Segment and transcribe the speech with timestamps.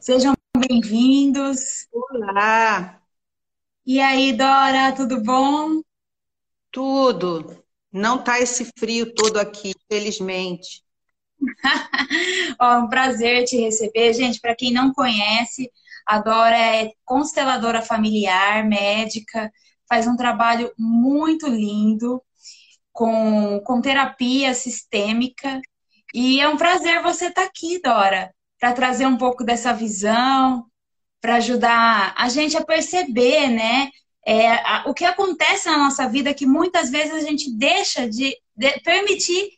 [0.00, 1.86] Sejam bem-vindos.
[1.92, 3.00] Olá.
[3.86, 5.82] E aí, Dora, tudo bom?
[6.70, 7.62] Tudo.
[7.92, 10.82] Não tá esse frio todo aqui, felizmente.
[12.60, 14.14] Ó, um prazer te receber.
[14.14, 15.70] Gente, para quem não conhece,
[16.06, 19.52] a Dora é consteladora familiar, médica,
[19.88, 22.22] faz um trabalho muito lindo
[22.92, 25.60] com, com terapia sistêmica.
[26.14, 28.33] E é um prazer você estar tá aqui, Dora,
[28.64, 30.64] para trazer um pouco dessa visão,
[31.20, 33.90] para ajudar a gente a perceber, né?
[34.26, 38.34] É, a, o que acontece na nossa vida que muitas vezes a gente deixa de,
[38.56, 39.50] de permitir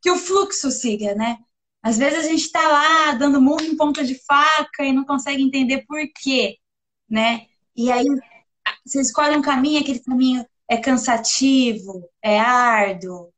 [0.00, 1.36] que o fluxo siga, né?
[1.82, 5.42] Às vezes a gente está lá dando murro em ponta de faca e não consegue
[5.42, 6.56] entender por quê,
[7.06, 7.44] né?
[7.76, 8.06] E aí
[8.82, 13.30] você escolhe um caminho, aquele caminho é cansativo, é árduo,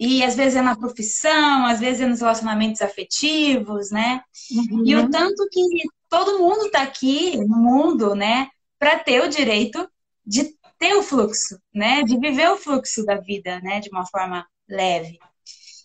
[0.00, 4.22] e às vezes é na profissão, às vezes é nos relacionamentos afetivos, né?
[4.50, 4.82] Uhum.
[4.86, 5.60] E o tanto que
[6.08, 9.86] todo mundo está aqui no mundo, né, para ter o direito
[10.24, 14.46] de ter o fluxo, né, de viver o fluxo da vida, né, de uma forma
[14.66, 15.18] leve.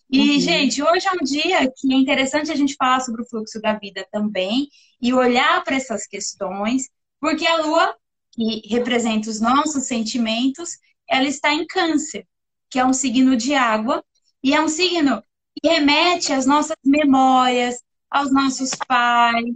[0.09, 0.39] E, uhum.
[0.39, 3.73] gente, hoje é um dia que é interessante a gente falar sobre o fluxo da
[3.73, 4.69] vida também
[5.01, 7.93] e olhar para essas questões, porque a lua,
[8.31, 10.77] que representa os nossos sentimentos,
[11.09, 12.25] ela está em Câncer
[12.75, 14.03] que é um signo de água,
[14.43, 15.23] e é um signo
[15.55, 19.55] que remete às nossas memórias, aos nossos pais,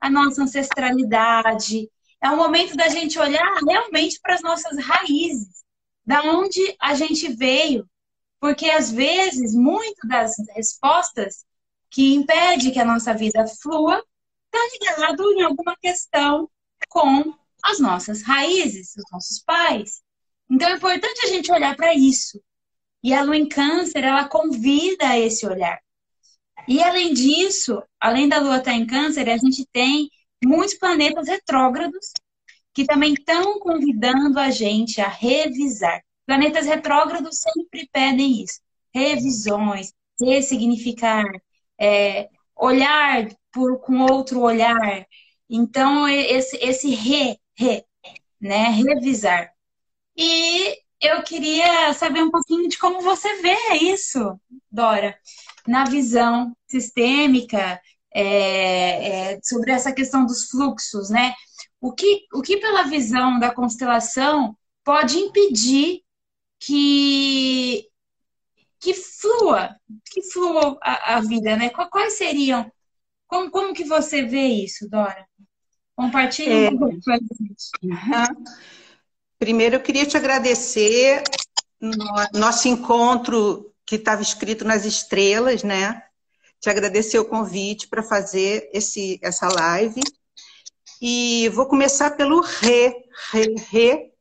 [0.00, 1.90] à nossa ancestralidade.
[2.22, 5.64] É o momento da gente olhar realmente para as nossas raízes,
[6.06, 7.90] da onde a gente veio,
[8.38, 11.44] porque às vezes muito das respostas
[11.90, 14.00] que impede que a nossa vida flua
[14.46, 16.48] está ligado em alguma questão
[16.88, 20.00] com as nossas raízes, os nossos pais.
[20.48, 22.40] Então é importante a gente olhar para isso.
[23.02, 25.78] E a lua em câncer, ela convida a esse olhar.
[26.68, 30.10] E além disso, além da lua estar em câncer, a gente tem
[30.44, 32.12] muitos planetas retrógrados
[32.74, 36.00] que também estão convidando a gente a revisar.
[36.26, 38.60] Planetas retrógrados sempre pedem isso:
[38.94, 41.24] revisões, ressignificar,
[41.78, 45.06] é, olhar por, com outro olhar.
[45.48, 47.84] Então, esse, esse re, re,
[48.40, 48.68] né?
[48.70, 49.52] Revisar.
[50.16, 54.38] E eu queria saber um pouquinho de como você vê isso,
[54.70, 55.18] Dora,
[55.66, 57.80] na visão sistêmica,
[58.12, 61.34] é, é, sobre essa questão dos fluxos, né?
[61.80, 66.02] O que, o que pela visão da constelação pode impedir
[66.58, 67.86] que
[68.82, 69.76] que flua,
[70.10, 71.68] que flua a, a vida, né?
[71.68, 72.70] Quais seriam?
[73.26, 75.26] Como, como que você vê isso, Dora?
[75.94, 77.70] Compartilhe é, um pouco com a gente.
[77.82, 78.44] Uhum.
[79.40, 81.24] Primeiro, eu queria te agradecer
[81.80, 81.96] no
[82.38, 86.02] nosso encontro que estava escrito nas estrelas, né?
[86.60, 90.02] Te agradecer o convite para fazer esse, essa live.
[91.00, 92.94] E vou começar pelo re,
[93.32, 94.12] re, re,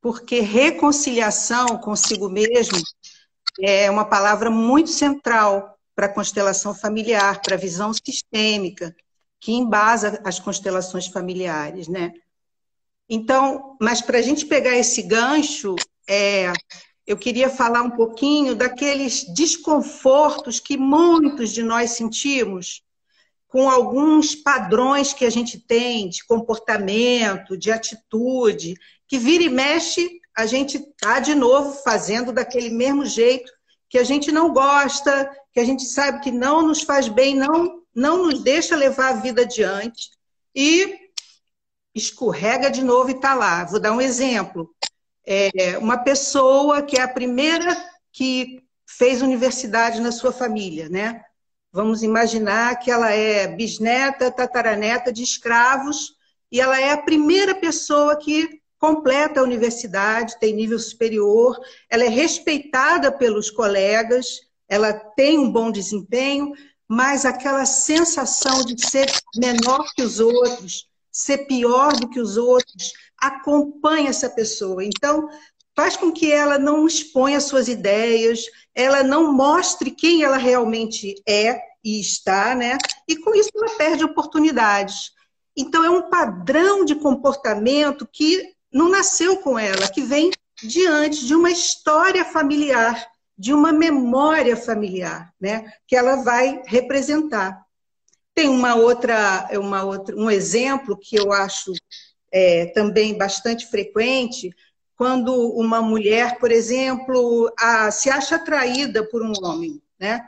[0.00, 2.80] porque reconciliação consigo mesmo
[3.60, 8.94] é uma palavra muito central para a constelação familiar, para a visão sistêmica,
[9.40, 12.12] que embasa as constelações familiares, né?
[13.08, 15.76] Então, mas para a gente pegar esse gancho,
[16.08, 16.52] é,
[17.06, 22.82] eu queria falar um pouquinho daqueles desconfortos que muitos de nós sentimos
[23.46, 28.74] com alguns padrões que a gente tem de comportamento, de atitude,
[29.06, 33.52] que vira e mexe, a gente está de novo fazendo daquele mesmo jeito
[33.88, 37.80] que a gente não gosta, que a gente sabe que não nos faz bem, não,
[37.94, 40.10] não nos deixa levar a vida adiante.
[40.52, 41.03] E
[41.94, 43.64] escorrega de novo e está lá.
[43.64, 44.74] Vou dar um exemplo.
[45.26, 47.76] É uma pessoa que é a primeira
[48.12, 51.22] que fez universidade na sua família, né?
[51.72, 56.14] Vamos imaginar que ela é bisneta, tataraneta de escravos
[56.52, 62.08] e ela é a primeira pessoa que completa a universidade, tem nível superior, ela é
[62.08, 64.26] respeitada pelos colegas,
[64.68, 66.52] ela tem um bom desempenho,
[66.86, 72.92] mas aquela sensação de ser menor que os outros, ser pior do que os outros,
[73.16, 74.84] acompanha essa pessoa.
[74.84, 75.28] Então,
[75.76, 78.44] faz com que ela não exponha suas ideias,
[78.74, 82.76] ela não mostre quem ela realmente é e está, né?
[83.06, 85.12] E com isso ela perde oportunidades.
[85.56, 91.34] Então, é um padrão de comportamento que não nasceu com ela, que vem diante de
[91.34, 93.06] uma história familiar,
[93.38, 95.72] de uma memória familiar, né?
[95.86, 97.63] Que ela vai representar.
[98.34, 101.72] Tem uma outra, uma outra, um exemplo que eu acho
[102.32, 104.50] é, também bastante frequente,
[104.96, 110.24] quando uma mulher, por exemplo, a, se acha atraída por um homem, né?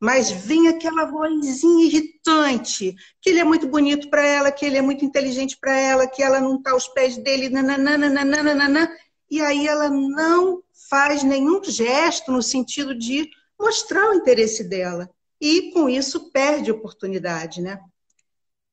[0.00, 4.82] mas vem aquela vozinha irritante, que ele é muito bonito para ela, que ele é
[4.82, 8.88] muito inteligente para ela, que ela não está aos pés dele, nananana,
[9.30, 13.28] e aí ela não faz nenhum gesto no sentido de
[13.58, 15.10] mostrar o interesse dela.
[15.40, 17.80] E com isso perde oportunidade, né?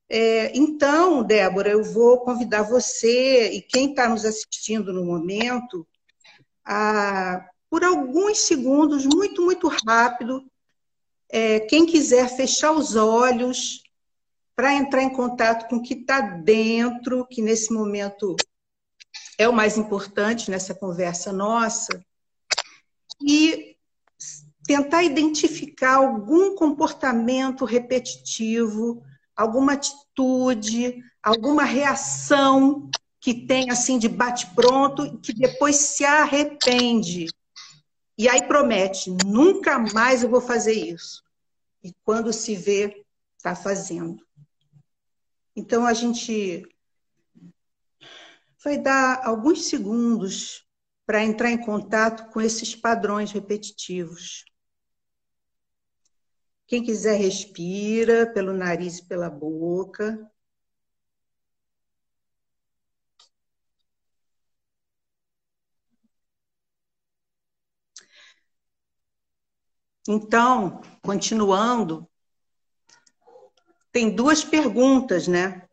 [0.07, 5.87] É, então, Débora, eu vou convidar você e quem está nos assistindo no momento
[6.63, 10.45] a, por alguns segundos, muito, muito rápido,
[11.29, 13.83] é, quem quiser fechar os olhos
[14.55, 18.35] para entrar em contato com o que está dentro, que nesse momento
[19.37, 22.03] é o mais importante nessa conversa nossa,
[23.21, 23.74] e
[24.65, 29.03] tentar identificar algum comportamento repetitivo,
[29.35, 32.89] alguma atitude, alguma reação
[33.19, 37.27] que tem assim de bate-pronto, que depois se arrepende.
[38.17, 41.23] E aí promete, nunca mais eu vou fazer isso.
[41.83, 43.03] E quando se vê,
[43.37, 44.23] está fazendo.
[45.55, 46.63] Então a gente
[48.63, 50.65] vai dar alguns segundos
[51.05, 54.43] para entrar em contato com esses padrões repetitivos.
[56.67, 60.31] Quem quiser, respira pelo nariz e pela boca.
[70.07, 72.07] Então, continuando,
[73.91, 75.67] tem duas perguntas, né?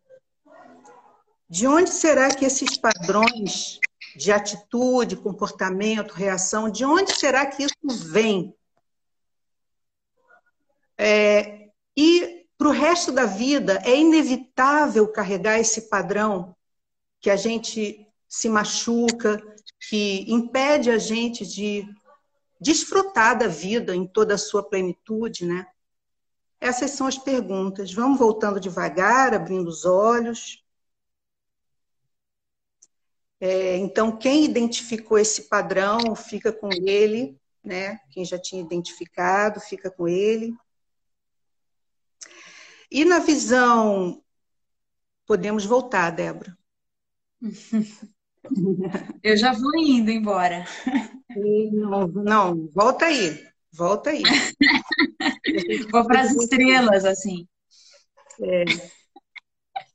[1.49, 3.79] De onde será que esses padrões
[4.17, 8.55] de atitude, comportamento, reação, de onde será que isso vem?
[11.05, 16.55] É, e para o resto da vida é inevitável carregar esse padrão
[17.21, 19.43] que a gente se machuca,
[19.89, 21.85] que impede a gente de
[22.61, 25.67] desfrutar da vida em toda a sua plenitude, né?
[26.61, 27.93] Essas são as perguntas.
[27.93, 30.65] Vamos voltando devagar, abrindo os olhos.
[33.41, 37.99] É, então, quem identificou esse padrão, fica com ele, né?
[38.13, 40.57] Quem já tinha identificado, fica com ele.
[42.93, 44.23] E na visão.
[45.27, 46.55] Podemos voltar, Débora.
[49.23, 50.67] Eu já vou indo embora.
[51.73, 53.43] Não, não, volta aí,
[53.73, 54.23] volta aí.
[55.93, 57.47] Vou para as estrelas, assim.
[58.43, 58.65] É.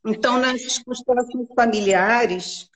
[0.05, 2.69] Então, nas constelações familiares,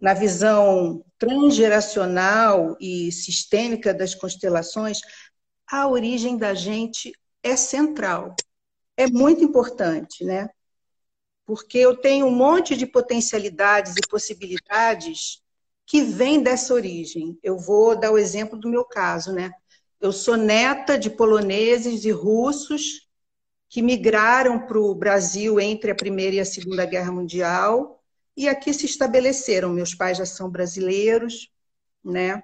[0.00, 5.00] na visão transgeracional e sistêmica das constelações,
[5.70, 7.12] a origem da gente
[7.42, 8.34] é central.
[9.00, 10.50] É muito importante, né?
[11.46, 15.42] Porque eu tenho um monte de potencialidades e possibilidades
[15.86, 17.38] que vem dessa origem.
[17.42, 19.52] Eu vou dar o exemplo do meu caso, né?
[19.98, 23.08] Eu sou neta de poloneses e russos
[23.70, 28.04] que migraram para o Brasil entre a Primeira e a Segunda Guerra Mundial
[28.36, 29.70] e aqui se estabeleceram.
[29.70, 31.50] Meus pais já são brasileiros,
[32.04, 32.42] né?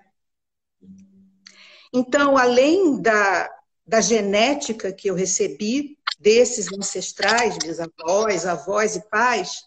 [1.93, 3.47] Então, além da,
[3.87, 9.65] da genética que eu recebi desses ancestrais, bisavós, avós e pais,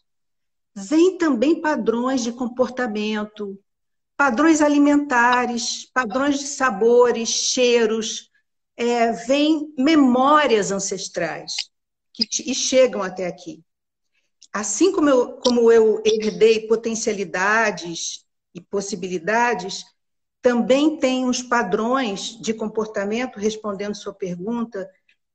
[0.76, 3.60] vem também padrões de comportamento,
[4.18, 8.30] padrões alimentares, padrões de sabores, cheiros,
[8.76, 11.56] é, vêm memórias ancestrais
[12.14, 13.64] que e chegam até aqui.
[14.52, 19.84] Assim como eu, como eu herdei potencialidades e possibilidades,
[20.42, 24.90] também tem uns padrões de comportamento, respondendo sua pergunta,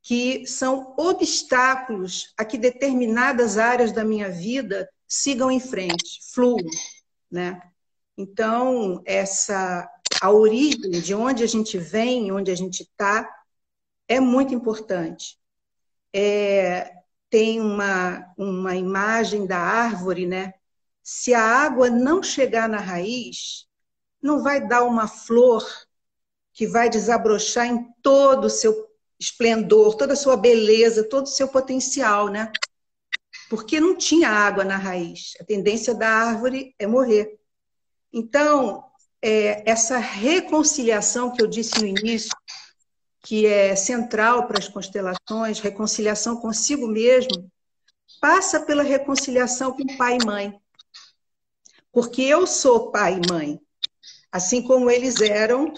[0.04, 6.62] que são obstáculos a que determinadas áreas da minha vida sigam em frente, fluam,
[7.30, 7.58] né?
[8.14, 13.28] Então, essa a origem de onde a gente vem, onde a gente está,
[14.06, 15.38] é muito importante.
[16.14, 16.92] É,
[17.30, 20.52] tem uma, uma imagem da árvore, né?
[21.02, 23.66] Se a água não chegar na raiz,
[24.20, 25.66] não vai dar uma flor
[26.52, 28.93] que vai desabrochar em todo o seu
[29.24, 32.52] esplendor, toda a sua beleza, todo o seu potencial, né?
[33.48, 35.32] Porque não tinha água na raiz.
[35.40, 37.38] A tendência da árvore é morrer.
[38.12, 38.84] Então,
[39.20, 42.36] é, essa reconciliação que eu disse no início,
[43.20, 47.50] que é central para as constelações, reconciliação consigo mesmo,
[48.20, 50.60] passa pela reconciliação com pai e mãe.
[51.90, 53.60] Porque eu sou pai e mãe,
[54.30, 55.72] assim como eles eram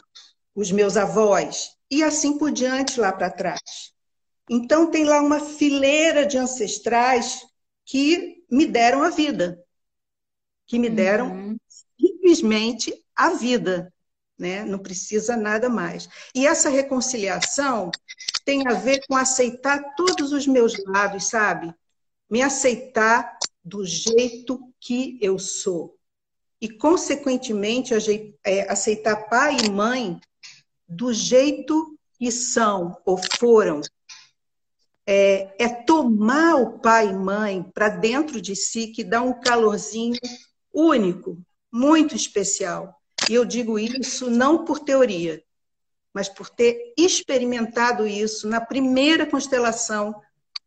[0.55, 3.93] os meus avós, e assim por diante lá para trás.
[4.49, 7.45] Então, tem lá uma fileira de ancestrais
[7.85, 9.59] que me deram a vida,
[10.67, 11.57] que me deram uhum
[12.27, 13.93] simplesmente a vida.
[14.39, 14.65] né?
[14.65, 16.09] Não precisa nada mais.
[16.35, 17.91] E essa reconciliação
[18.45, 21.73] tem a ver com aceitar todos os meus lados, sabe?
[22.29, 25.97] Me aceitar do jeito que eu sou.
[26.61, 27.95] E, consequentemente,
[28.45, 30.21] é, aceitar pai e mãe
[30.89, 33.81] do jeito que são ou foram.
[35.07, 40.19] É, é tomar o pai e mãe para dentro de si, que dá um calorzinho
[40.73, 41.39] único,
[41.71, 43.01] muito especial.
[43.31, 45.43] E eu digo isso não por teoria,
[46.13, 50.21] mas por ter experimentado isso na primeira constelação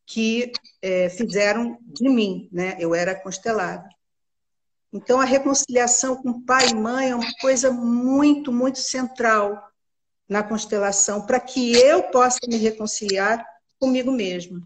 [0.05, 2.75] que é, fizeram de mim, né?
[2.79, 3.87] Eu era constelada.
[4.91, 9.68] Então, a reconciliação com pai e mãe é uma coisa muito, muito central
[10.29, 13.43] na constelação, para que eu possa me reconciliar
[13.79, 14.61] comigo mesma.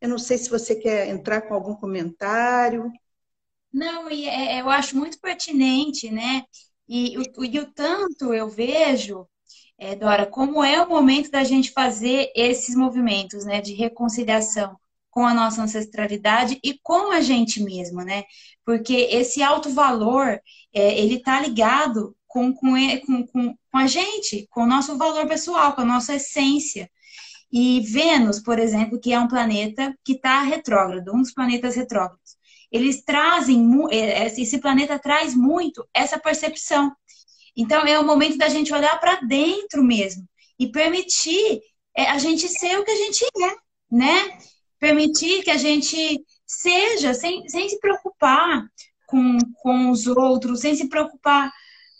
[0.00, 2.92] Eu não sei se você quer entrar com algum comentário.
[3.72, 6.44] Não, e é, eu acho muito pertinente, né?
[6.88, 9.26] E, e, o tanto eu vejo,
[9.78, 14.78] é, Dora, como é o momento da gente fazer esses movimentos, né, de reconciliação
[15.10, 18.24] com a nossa ancestralidade e com a gente mesma, né?
[18.64, 20.40] Porque esse alto valor,
[20.72, 22.74] é, ele tá ligado com, com,
[23.06, 26.90] com, com, a gente, com o nosso valor pessoal, com a nossa essência.
[27.52, 32.36] E Vênus, por exemplo, que é um planeta que está retrógrado, um dos planetas retrógrados,
[32.72, 36.90] eles trazem, é, esse planeta traz muito essa percepção.
[37.56, 41.60] Então, é o momento da gente olhar para dentro mesmo e permitir
[41.96, 43.54] é, a gente ser o que a gente é,
[43.92, 44.38] né?
[44.80, 48.66] permitir que a gente seja, sem, sem se preocupar
[49.06, 51.52] com, com os outros, sem se preocupar,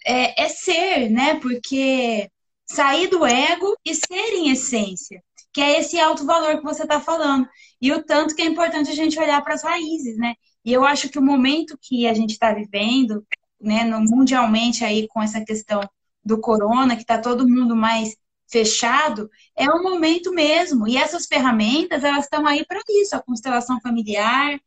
[0.04, 1.38] é, é ser, né?
[1.40, 2.30] Porque
[2.66, 7.00] sair do ego e ser em essência, que é esse alto valor que você está
[7.00, 7.49] falando.
[7.80, 10.34] E o tanto que é importante a gente olhar para as raízes, né?
[10.64, 13.25] E eu acho que o momento que a gente está vivendo,
[13.61, 15.80] né, no, mundialmente aí com essa questão
[16.25, 18.16] do corona, que está todo mundo mais
[18.50, 20.88] fechado, é um momento mesmo.
[20.88, 24.58] E essas ferramentas, elas estão aí para isso, a constelação familiar,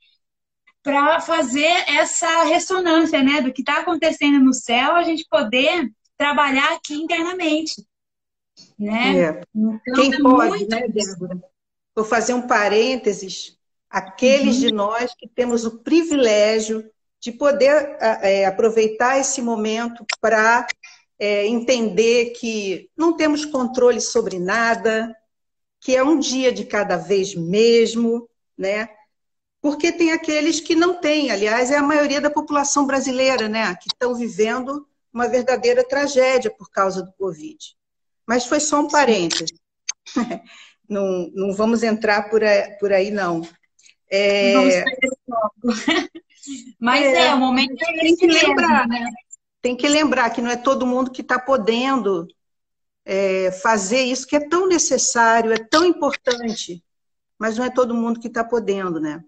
[0.88, 6.76] para fazer essa ressonância, né, do que está acontecendo no céu, a gente poder trabalhar
[6.76, 7.86] aqui internamente.
[8.80, 9.20] Né?
[9.20, 9.42] É.
[9.54, 10.70] Então, Quem é pode, muito...
[10.70, 11.44] né, Débora?
[11.94, 13.58] Vou fazer um parênteses.
[13.90, 14.62] Aqueles uhum.
[14.62, 16.90] de nós que temos o privilégio
[17.20, 20.66] de poder é, aproveitar esse momento para
[21.20, 25.14] é, entender que não temos controle sobre nada,
[25.82, 28.88] que é um dia de cada vez mesmo, né?
[29.62, 33.76] Porque tem aqueles que não têm, aliás, é a maioria da população brasileira, né?
[33.76, 37.58] Que estão vivendo uma verdadeira tragédia por causa do Covid.
[38.26, 39.60] Mas foi só um parêntese.
[40.90, 43.42] Não, não vamos entrar por aí, por aí não.
[44.10, 44.54] É...
[46.80, 49.06] Mas é, é, o momento é tem que lembrar, né?
[49.62, 52.26] tem que lembrar que não é todo mundo que está podendo
[53.04, 56.82] é, fazer isso que é tão necessário, é tão importante,
[57.38, 59.22] mas não é todo mundo que está podendo, né?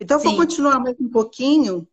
[0.00, 0.38] Então, eu vou Sim.
[0.38, 1.86] continuar mais um pouquinho,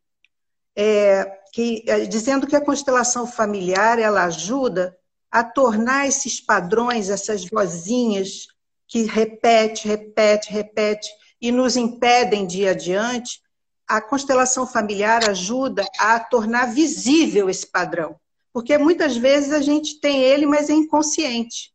[0.76, 4.98] é, que, é, dizendo que a constelação familiar ela ajuda
[5.30, 8.48] a tornar esses padrões, essas vozinhas
[8.88, 11.10] que repete, repete, repete
[11.42, 13.42] e nos impedem de ir adiante,
[13.88, 18.16] a constelação familiar ajuda a tornar visível esse padrão.
[18.54, 21.74] Porque muitas vezes a gente tem ele, mas é inconsciente.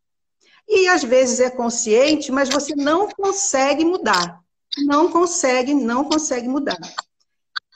[0.68, 4.40] E às vezes é consciente, mas você não consegue mudar.
[4.78, 6.78] Não consegue, não consegue mudar.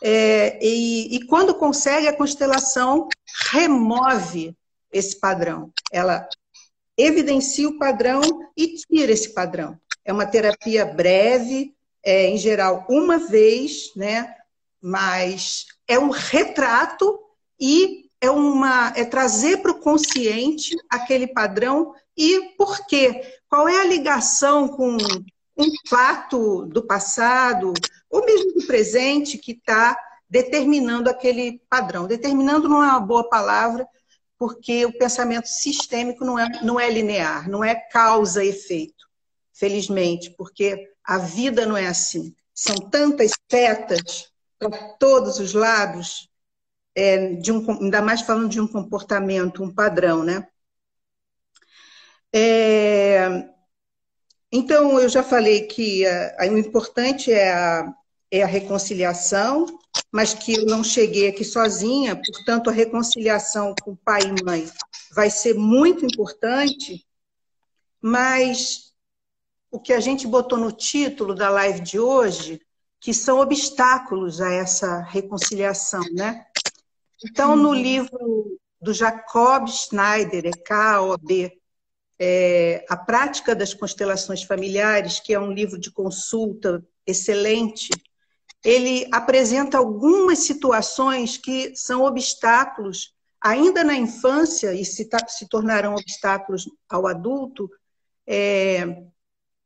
[0.02, 3.08] É, e, e quando consegue, a constelação
[3.50, 4.56] remove
[4.92, 5.70] esse padrão.
[5.92, 6.28] Ela
[6.96, 8.22] evidencia o padrão
[8.56, 9.78] e tira esse padrão.
[10.04, 14.34] É uma terapia breve, é, em geral, uma vez, né?
[14.80, 17.18] Mas é um retrato
[17.60, 23.38] e é uma é trazer para o consciente aquele padrão e por quê?
[23.48, 24.96] Qual é a ligação com
[25.56, 27.72] um fato do passado
[28.10, 29.96] ou mesmo do presente que está
[30.28, 32.06] determinando aquele padrão?
[32.06, 33.86] Determinando não é uma boa palavra,
[34.38, 39.06] porque o pensamento sistêmico não é, não é linear, não é causa e efeito,
[39.52, 42.34] felizmente, porque a vida não é assim.
[42.54, 46.28] São tantas setas para todos os lados,
[46.94, 50.46] é, de um, ainda mais falando de um comportamento, um padrão, né?
[52.32, 53.48] É,
[54.50, 57.92] então, eu já falei que a, a, o importante é a,
[58.30, 59.66] é a reconciliação,
[60.12, 64.70] mas que eu não cheguei aqui sozinha, portanto, a reconciliação com pai e mãe
[65.14, 67.04] vai ser muito importante,
[68.00, 68.92] mas
[69.70, 72.60] o que a gente botou no título da live de hoje,
[73.00, 76.46] que são obstáculos a essa reconciliação, né?
[77.24, 81.55] Então, no livro do Jacob Schneider, é K-O-B,
[82.18, 87.90] é, A Prática das Constelações Familiares, que é um livro de consulta excelente,
[88.64, 96.68] ele apresenta algumas situações que são obstáculos ainda na infância e se, se tornarão obstáculos
[96.88, 97.70] ao adulto,
[98.26, 99.04] é,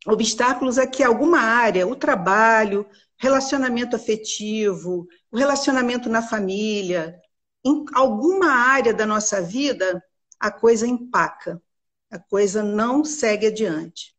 [0.06, 7.18] obstáculos a que alguma área, o trabalho, relacionamento afetivo, o relacionamento na família,
[7.64, 10.02] em alguma área da nossa vida,
[10.38, 11.60] a coisa empaca,
[12.10, 14.14] a coisa não segue adiante.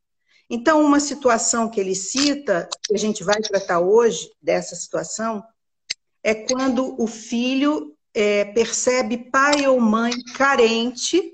[0.49, 5.43] Então, uma situação que ele cita, que a gente vai tratar hoje dessa situação,
[6.23, 11.33] é quando o filho é, percebe pai ou mãe carente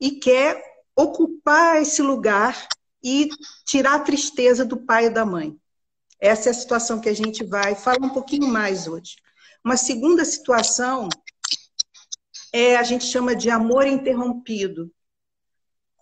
[0.00, 0.62] e quer
[0.94, 2.66] ocupar esse lugar
[3.02, 3.28] e
[3.64, 5.56] tirar a tristeza do pai e da mãe.
[6.18, 9.16] Essa é a situação que a gente vai falar um pouquinho mais hoje.
[9.64, 11.08] Uma segunda situação
[12.52, 14.90] é a gente chama de amor interrompido.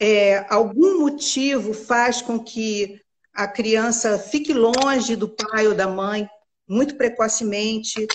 [0.00, 3.00] É, algum motivo faz com que
[3.32, 6.28] a criança fique longe do pai ou da mãe
[6.68, 8.06] muito precocemente.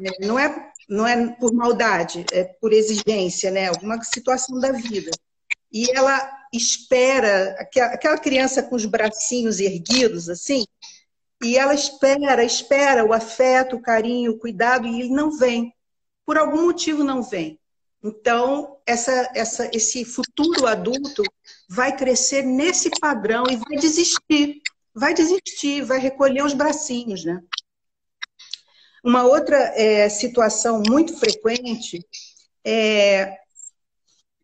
[0.00, 3.68] É, não é, não é por maldade, é por exigência, né?
[3.68, 5.10] Alguma situação da vida.
[5.72, 10.64] E ela espera, aquela criança com os bracinhos erguidos, assim,
[11.42, 15.72] e ela espera, espera o afeto, o carinho, o cuidado, e ele não vem.
[16.24, 17.58] Por algum motivo não vem.
[18.06, 21.24] Então, essa, essa, esse futuro adulto
[21.68, 24.62] vai crescer nesse padrão e vai desistir.
[24.94, 27.42] Vai desistir, vai recolher os bracinhos, né?
[29.02, 31.98] Uma outra é, situação muito frequente
[32.64, 33.36] é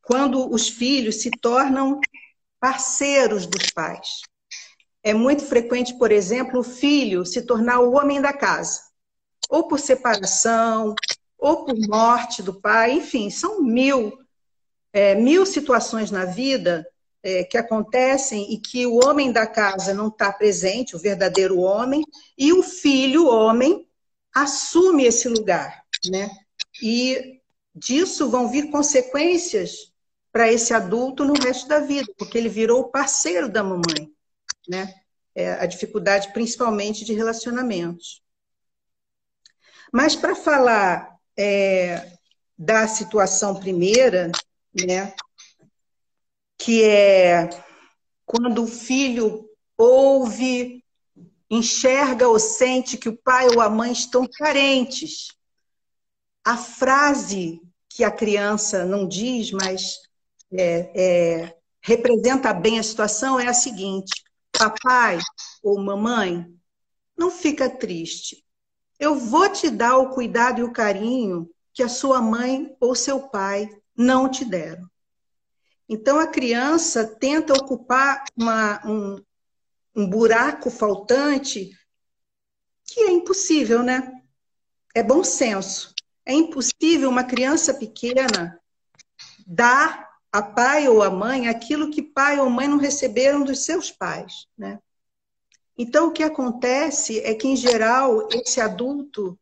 [0.03, 2.01] quando os filhos se tornam
[2.59, 4.23] parceiros dos pais.
[5.05, 8.81] É muito frequente, por exemplo, o filho se tornar o homem da casa,
[9.49, 10.97] ou por separação,
[11.43, 14.19] ou por morte do pai, enfim, são mil,
[14.93, 16.87] é, mil situações na vida
[17.23, 22.05] é, que acontecem e que o homem da casa não está presente, o verdadeiro homem,
[22.37, 23.87] e o filho, homem,
[24.35, 26.31] assume esse lugar, né?
[26.83, 27.41] E
[27.75, 29.93] disso vão vir consequências
[30.31, 34.13] para esse adulto no resto da vida, porque ele virou o parceiro da mamãe
[34.69, 34.95] né?
[35.35, 38.23] É a dificuldade principalmente de relacionamentos.
[39.93, 42.13] Mas para falar é,
[42.57, 44.31] da situação primeira,
[44.87, 45.15] né,
[46.59, 47.49] que é
[48.25, 50.85] quando o filho ouve,
[51.51, 55.29] enxerga ou sente que o pai ou a mãe estão carentes.
[56.45, 59.99] A frase que a criança não diz, mas
[60.53, 65.19] é, é, representa bem a situação é a seguinte: papai
[65.63, 66.47] ou mamãe,
[67.17, 68.45] não fica triste.
[69.03, 73.19] Eu vou te dar o cuidado e o carinho que a sua mãe ou seu
[73.19, 74.89] pai não te deram.
[75.89, 79.21] Então a criança tenta ocupar uma, um,
[79.97, 81.77] um buraco faltante
[82.87, 84.09] que é impossível, né?
[84.95, 85.93] É bom senso.
[86.25, 88.57] É impossível uma criança pequena
[89.45, 93.91] dar a pai ou a mãe aquilo que pai ou mãe não receberam dos seus
[93.91, 94.79] pais, né?
[95.77, 99.39] Então o que acontece é que em geral esse adulto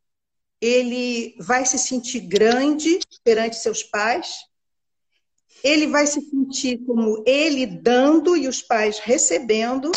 [0.61, 4.47] ele vai se sentir grande perante seus pais,
[5.63, 9.91] ele vai se sentir como ele dando e os pais recebendo,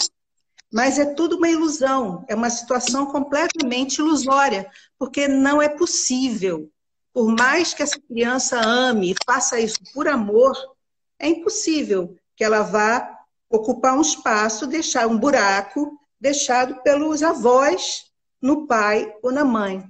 [0.72, 6.70] mas é tudo uma ilusão, é uma situação completamente ilusória, porque não é possível.
[7.14, 10.58] Por mais que essa criança ame e faça isso por amor,
[11.20, 13.20] é impossível que ela vá
[13.50, 18.10] ocupar um espaço, deixar um buraco deixado pelos avós
[18.42, 19.84] no pai ou na mãe.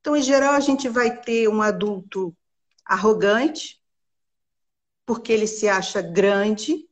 [0.00, 2.36] Então, em geral, a gente vai ter um adulto
[2.84, 3.80] arrogante,
[5.06, 6.88] porque ele se acha grande,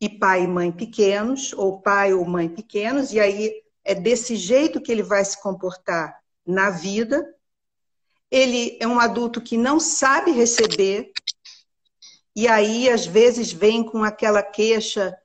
[0.00, 4.80] e pai e mãe pequenos, ou pai ou mãe pequenos, e aí é desse jeito
[4.80, 7.24] que ele vai se comportar na vida.
[8.28, 11.12] Ele é um adulto que não sabe receber,
[12.34, 15.16] e aí, às vezes, vem com aquela queixa: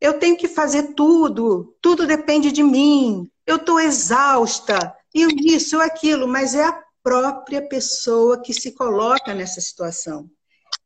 [0.00, 6.28] eu tenho que fazer tudo, tudo depende de mim, eu estou exausta, e isso, aquilo,
[6.28, 10.28] mas é a própria pessoa que se coloca nessa situação.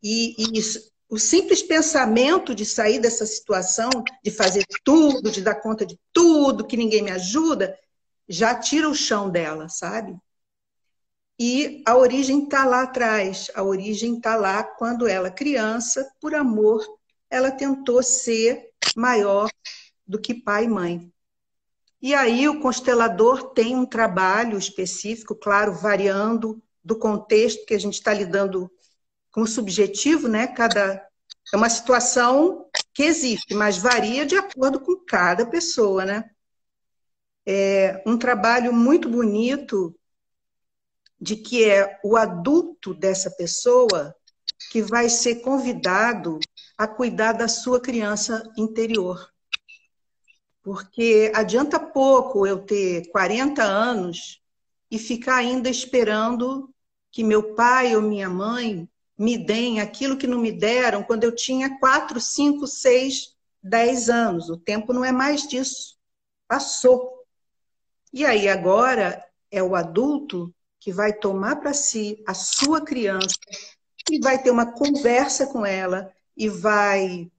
[0.03, 3.91] E, e isso, o simples pensamento de sair dessa situação,
[4.23, 7.77] de fazer tudo, de dar conta de tudo, que ninguém me ajuda,
[8.29, 10.17] já tira o chão dela, sabe?
[11.37, 16.87] E a origem está lá atrás, a origem está lá quando ela, criança, por amor,
[17.29, 19.51] ela tentou ser maior
[20.07, 21.13] do que pai e mãe.
[22.03, 27.95] E aí o constelador tem um trabalho específico, claro, variando do contexto que a gente
[27.95, 28.71] está lidando
[29.31, 30.47] com o subjetivo, né?
[30.47, 31.07] Cada
[31.53, 36.31] é uma situação que existe, mas varia de acordo com cada pessoa, né?
[37.47, 39.95] É um trabalho muito bonito
[41.21, 44.15] de que é o adulto dessa pessoa
[44.71, 46.39] que vai ser convidado
[46.79, 49.29] a cuidar da sua criança interior.
[50.63, 54.41] Porque adianta pouco eu ter 40 anos
[54.89, 56.73] e ficar ainda esperando
[57.11, 61.35] que meu pai ou minha mãe me deem aquilo que não me deram quando eu
[61.35, 64.49] tinha 4, 5, 6, 10 anos.
[64.51, 65.99] O tempo não é mais disso.
[66.47, 67.25] Passou.
[68.13, 73.37] E aí agora é o adulto que vai tomar para si a sua criança
[74.09, 77.31] e vai ter uma conversa com ela e vai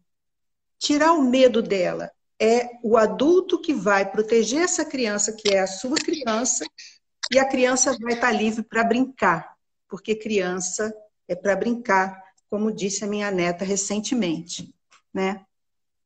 [0.77, 2.11] tirar o medo dela.
[2.39, 6.65] É o adulto que vai proteger essa criança, que é a sua criança,
[7.31, 9.55] e a criança vai estar livre para brincar,
[9.87, 10.93] porque criança
[11.27, 14.75] é para brincar, como disse a minha neta recentemente,
[15.13, 15.45] né?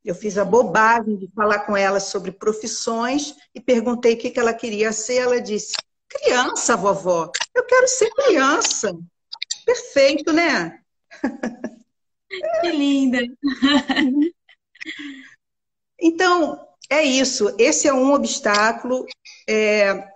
[0.03, 4.53] Eu fiz a bobagem de falar com ela sobre profissões e perguntei o que ela
[4.53, 5.15] queria ser.
[5.15, 5.73] Ela disse:
[6.07, 7.31] criança, vovó.
[7.55, 8.95] Eu quero ser criança.
[9.65, 10.80] Perfeito, né?
[12.62, 13.19] Que linda.
[15.99, 17.56] Então, é isso.
[17.58, 19.06] Esse é um obstáculo.
[19.49, 20.08] É,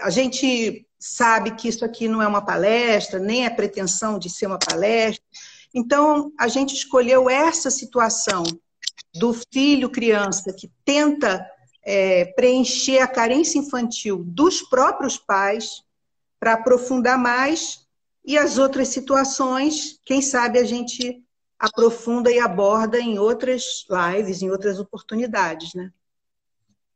[0.00, 4.46] a gente sabe que isso aqui não é uma palestra, nem é pretensão de ser
[4.46, 5.22] uma palestra.
[5.74, 8.42] Então, a gente escolheu essa situação
[9.14, 11.46] do filho criança que tenta
[11.84, 15.82] é, preencher a carência infantil dos próprios pais
[16.40, 17.83] para aprofundar mais
[18.24, 21.22] e as outras situações, quem sabe a gente
[21.58, 25.92] aprofunda e aborda em outras lives, em outras oportunidades, né?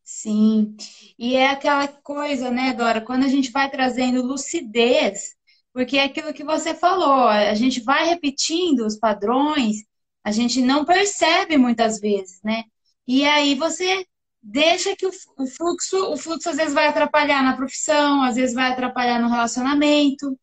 [0.02, 0.74] Sim,
[1.18, 5.36] e é aquela coisa, né, Dora, quando a gente vai trazendo lucidez,
[5.72, 9.84] porque é aquilo que você falou, a gente vai repetindo os padrões,
[10.24, 12.64] a gente não percebe muitas vezes, né?
[13.06, 14.04] E aí você
[14.42, 15.12] deixa que o
[15.46, 20.38] fluxo, o fluxo às vezes vai atrapalhar na profissão, às vezes vai atrapalhar no relacionamento.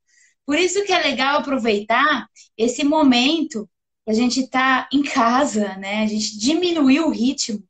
[0.46, 2.28] Por isso que é legal aproveitar
[2.58, 3.70] esse momento
[4.06, 6.04] que a gente está em casa, né?
[6.04, 7.64] A gente diminuiu o ritmo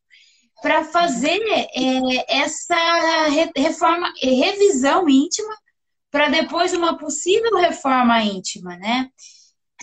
[0.61, 2.75] para fazer é, essa
[3.55, 5.55] reforma, revisão íntima
[6.11, 9.09] para depois uma possível reforma íntima, né?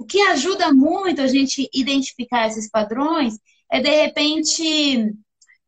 [0.01, 3.39] O que ajuda muito a gente identificar esses padrões
[3.71, 5.15] é de repente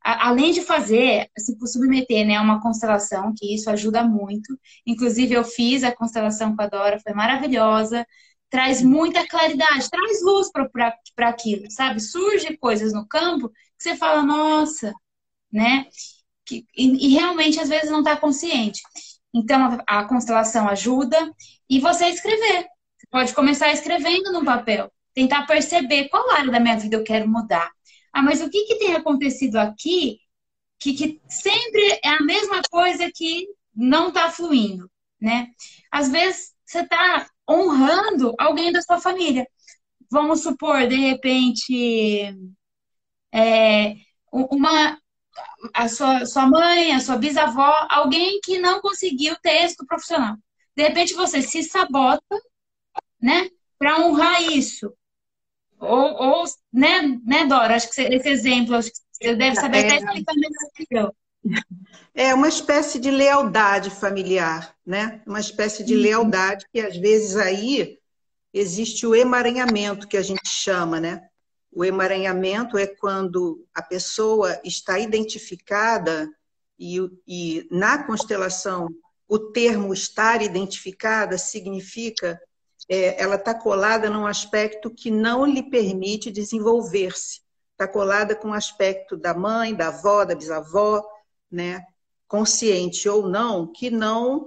[0.05, 4.59] além de fazer, se submeter né, a uma constelação, que isso ajuda muito.
[4.87, 8.07] Inclusive, eu fiz a constelação com a Dora, foi maravilhosa.
[8.51, 12.01] Traz muita claridade, traz luz para aquilo, sabe?
[12.01, 14.93] Surge coisas no campo que você fala, nossa,
[15.51, 15.87] né?
[16.47, 18.83] Que, e, e realmente, às vezes, não está consciente.
[19.33, 21.17] Então, a, a constelação ajuda.
[21.69, 22.67] E você escrever.
[22.99, 24.93] Você pode começar escrevendo no papel.
[25.15, 27.71] Tentar perceber qual área da minha vida eu quero mudar
[28.15, 30.21] ah, mas o que, que tem acontecido aqui
[30.79, 35.49] que, que sempre é a mesma coisa que não está fluindo, né?
[35.91, 39.47] Às vezes você está honrando alguém da sua família.
[40.11, 42.35] Vamos supor, de repente,
[43.33, 43.97] é,
[44.33, 44.99] uma
[45.75, 50.37] a sua, sua mãe, a sua bisavó, alguém que não conseguiu ter êxito profissional.
[50.77, 52.41] De repente você se sabota,
[53.21, 53.49] né,
[53.79, 54.93] para honrar isso.
[55.79, 57.77] Ou, ou né, né, Dora?
[57.77, 60.35] Acho que esse exemplo, acho que você deve saber até explicar
[60.91, 61.13] melhor.
[62.15, 65.21] É uma espécie de lealdade familiar, né?
[65.27, 67.99] Uma espécie de lealdade que às vezes aí
[68.53, 71.29] existe o emaranhamento que a gente chama, né?
[71.73, 76.31] O emaranhamento é quando a pessoa está identificada
[76.79, 78.89] e, e na constelação
[79.27, 82.41] o termo estar identificada significa
[82.89, 87.41] é, ela está colada num aspecto que não lhe permite desenvolver-se.
[87.73, 91.03] Está colada com o aspecto da mãe, da avó, da bisavó,
[91.51, 91.85] né?
[92.27, 94.47] consciente ou não, que não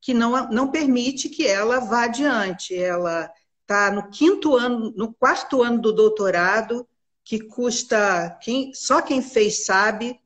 [0.00, 2.74] que não, não permite que ela vá adiante.
[2.74, 3.28] Ela
[3.62, 6.86] está no quinto ano, no quarto ano do doutorado,
[7.24, 10.20] que custa quem, só quem fez sabe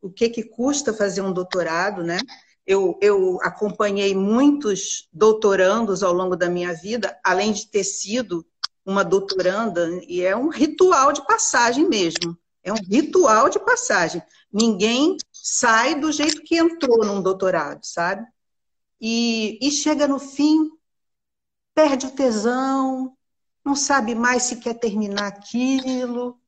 [0.00, 2.18] o que, que custa fazer um doutorado, né?
[2.66, 8.44] Eu, eu acompanhei muitos doutorandos ao longo da minha vida, além de ter sido
[8.84, 12.36] uma doutoranda, e é um ritual de passagem mesmo.
[12.62, 14.22] É um ritual de passagem.
[14.52, 18.26] Ninguém sai do jeito que entrou num doutorado, sabe?
[19.00, 20.70] E, e chega no fim,
[21.74, 23.14] perde o tesão,
[23.64, 26.38] não sabe mais se quer terminar aquilo.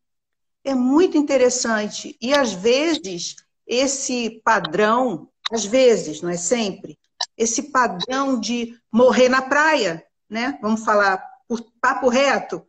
[0.65, 2.17] É muito interessante.
[2.21, 6.99] E às vezes, esse padrão às vezes, não é sempre,
[7.37, 10.59] esse padrão de morrer na praia, né?
[10.61, 12.67] Vamos falar por papo reto,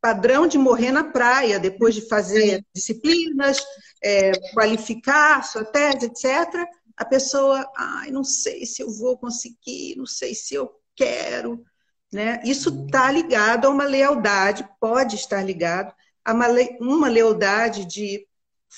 [0.00, 3.58] padrão de morrer na praia, depois de fazer disciplinas,
[4.02, 6.68] é, qualificar sua tese, etc.
[6.96, 11.64] A pessoa, ai, não sei se eu vou conseguir, não sei se eu quero.
[12.12, 12.40] Né?
[12.44, 15.92] Isso está ligado a uma lealdade, pode estar ligado
[16.24, 16.46] a uma,
[16.80, 18.26] uma lealdade de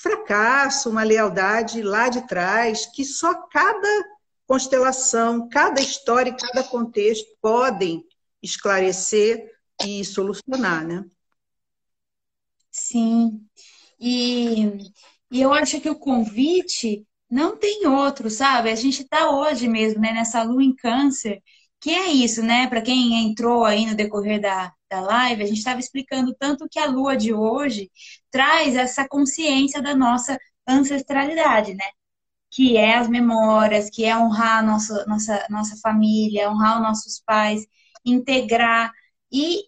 [0.01, 4.05] fracasso, uma lealdade lá de trás, que só cada
[4.47, 8.03] constelação, cada história cada contexto podem
[8.41, 9.51] esclarecer
[9.85, 11.05] e solucionar, né?
[12.71, 13.45] Sim.
[13.99, 14.65] E,
[15.31, 18.71] e eu acho que o convite não tem outro, sabe?
[18.71, 21.43] A gente está hoje mesmo, né, nessa lua em câncer,
[21.79, 22.67] que é isso, né?
[22.67, 26.79] Para quem entrou aí no decorrer da, da live, a gente estava explicando tanto que
[26.79, 27.91] a lua de hoje
[28.31, 31.85] traz essa consciência da nossa ancestralidade, né?
[32.51, 37.65] Que é as memórias, que é honrar nossa, nossa, nossa família, honrar os nossos pais,
[38.05, 38.91] integrar
[39.31, 39.63] e,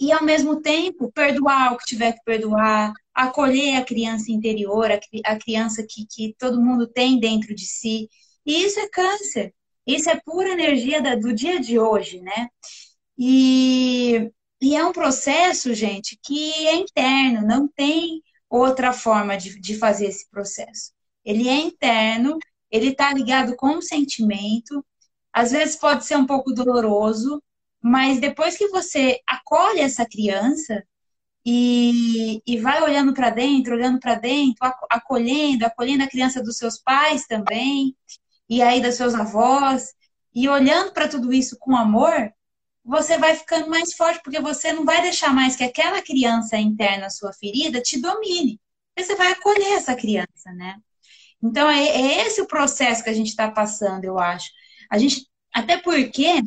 [0.00, 5.00] e, ao mesmo tempo, perdoar o que tiver que perdoar, acolher a criança interior, a,
[5.26, 8.08] a criança que, que todo mundo tem dentro de si.
[8.46, 9.54] E isso é câncer.
[9.86, 12.48] Isso é pura energia da, do dia de hoje, né?
[13.18, 14.30] E,
[14.62, 20.06] e é um processo, gente, que é interno, não tem outra forma de, de fazer
[20.06, 20.92] esse processo.
[21.24, 22.38] Ele é interno,
[22.70, 24.84] ele está ligado com o sentimento,
[25.32, 27.42] às vezes pode ser um pouco doloroso,
[27.82, 30.84] mas depois que você acolhe essa criança
[31.44, 34.56] e, e vai olhando para dentro, olhando para dentro,
[34.88, 37.96] acolhendo, acolhendo a criança dos seus pais também,
[38.48, 39.92] e aí das seus avós,
[40.32, 42.32] e olhando para tudo isso com amor,
[42.84, 47.10] você vai ficando mais forte, porque você não vai deixar mais que aquela criança interna,
[47.10, 48.60] sua ferida, te domine.
[48.98, 50.76] Você vai acolher essa criança, né?
[51.42, 54.50] Então, é, é esse o processo que a gente está passando, eu acho.
[54.90, 56.40] A gente, até porque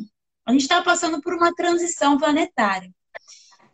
[0.46, 2.90] a gente está passando por uma transição planetária.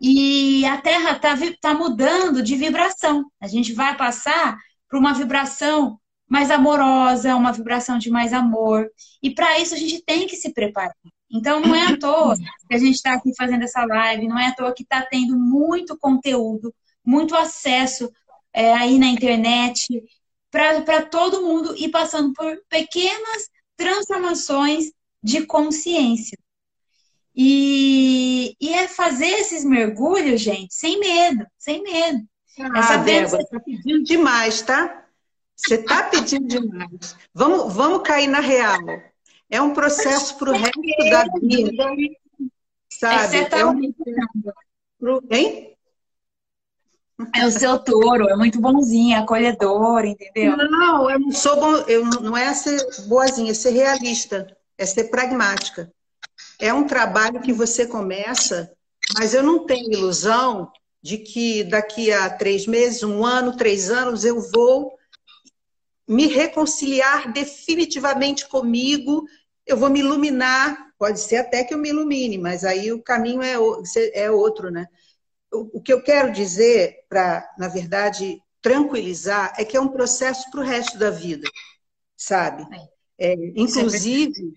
[0.00, 3.24] E a Terra está tá mudando de vibração.
[3.40, 5.98] A gente vai passar por uma vibração
[6.28, 8.88] mais amorosa, uma vibração de mais amor.
[9.22, 10.96] E para isso a gente tem que se preparar.
[11.32, 14.48] Então não é à toa que a gente está aqui fazendo essa live, não é
[14.48, 18.12] à toa que está tendo muito conteúdo, muito acesso
[18.52, 19.86] é, aí na internet,
[20.50, 24.92] para todo mundo ir passando por pequenas transformações
[25.22, 26.36] de consciência.
[27.34, 32.20] E, e é fazer esses mergulhos, gente, sem medo, sem medo.
[32.60, 35.06] Ah, é saber Débora, está pedindo demais, tá?
[35.56, 37.16] Você está pedindo demais.
[37.32, 38.78] Vamos, vamos cair na real.
[39.52, 41.70] É um processo para o resto da vida.
[42.90, 43.36] Sabe?
[43.36, 45.22] É, é um...
[45.30, 45.76] Hein?
[47.34, 50.56] É o seu touro, é muito bonzinho, acolhedor, entendeu?
[50.56, 55.04] Não, eu não sou bom, eu não é ser boazinha, é ser realista, é ser
[55.04, 55.92] pragmática.
[56.58, 58.72] É um trabalho que você começa,
[59.18, 64.24] mas eu não tenho ilusão de que daqui a três meses, um ano, três anos,
[64.24, 64.96] eu vou
[66.08, 69.26] me reconciliar definitivamente comigo,
[69.66, 70.92] eu vou me iluminar.
[70.98, 73.56] Pode ser até que eu me ilumine, mas aí o caminho é,
[74.14, 74.86] é outro, né?
[75.52, 80.60] O, que eu quero dizer, para, na verdade, tranquilizar, é que é um processo para
[80.60, 81.46] o resto da vida,
[82.16, 82.66] sabe?
[83.18, 84.54] É, inclusive,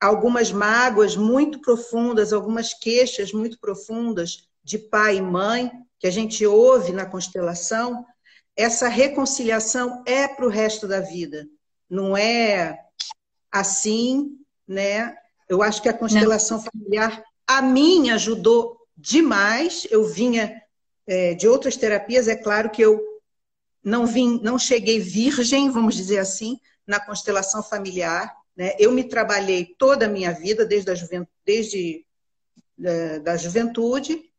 [0.00, 6.46] algumas mágoas muito profundas, algumas queixas muito profundas de pai e mãe, que a gente
[6.46, 8.06] ouve na constelação,
[8.56, 11.46] essa reconciliação é para o resto da vida.
[11.88, 12.78] Não é
[13.50, 15.16] assim, né?
[15.48, 16.64] Eu acho que a constelação não.
[16.64, 19.86] familiar, a mim, ajudou demais.
[19.90, 20.62] Eu vinha
[21.06, 23.00] é, de outras terapias, é claro que eu
[23.82, 28.32] não vim, não cheguei virgem, vamos dizer assim, na constelação familiar.
[28.56, 28.74] Né?
[28.78, 32.06] Eu me trabalhei toda a minha vida, desde a juventude, desde
[32.82, 34.30] é, da juventude,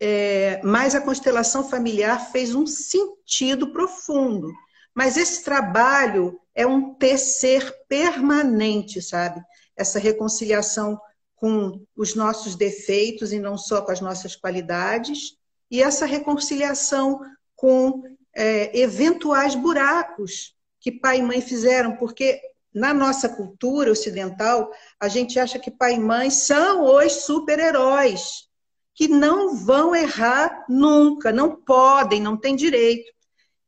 [0.00, 4.52] é, mas a constelação familiar fez um sentido profundo.
[4.94, 9.42] Mas esse trabalho é um tecer permanente, sabe?
[9.76, 11.00] Essa reconciliação
[11.34, 15.36] com os nossos defeitos e não só com as nossas qualidades,
[15.70, 17.20] e essa reconciliação
[17.56, 18.02] com
[18.34, 22.40] é, eventuais buracos que pai e mãe fizeram, porque
[22.74, 28.48] na nossa cultura ocidental, a gente acha que pai e mãe são os super-heróis
[28.94, 33.12] que não vão errar nunca, não podem, não têm direito.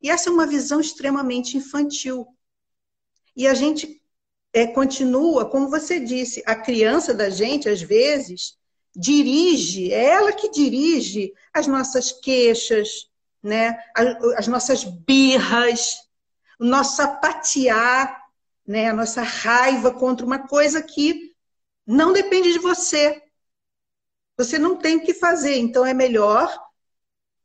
[0.03, 2.27] E essa é uma visão extremamente infantil.
[3.37, 4.01] E a gente
[4.53, 8.57] é, continua, como você disse, a criança da gente, às vezes,
[8.95, 13.11] dirige, é ela que dirige as nossas queixas,
[13.43, 13.79] né?
[13.95, 15.99] as, as nossas birras,
[16.59, 18.25] o nosso apatear,
[18.67, 18.89] né?
[18.89, 21.35] a nossa raiva contra uma coisa que
[21.87, 23.23] não depende de você,
[24.37, 25.57] você não tem o que fazer.
[25.59, 26.66] Então é melhor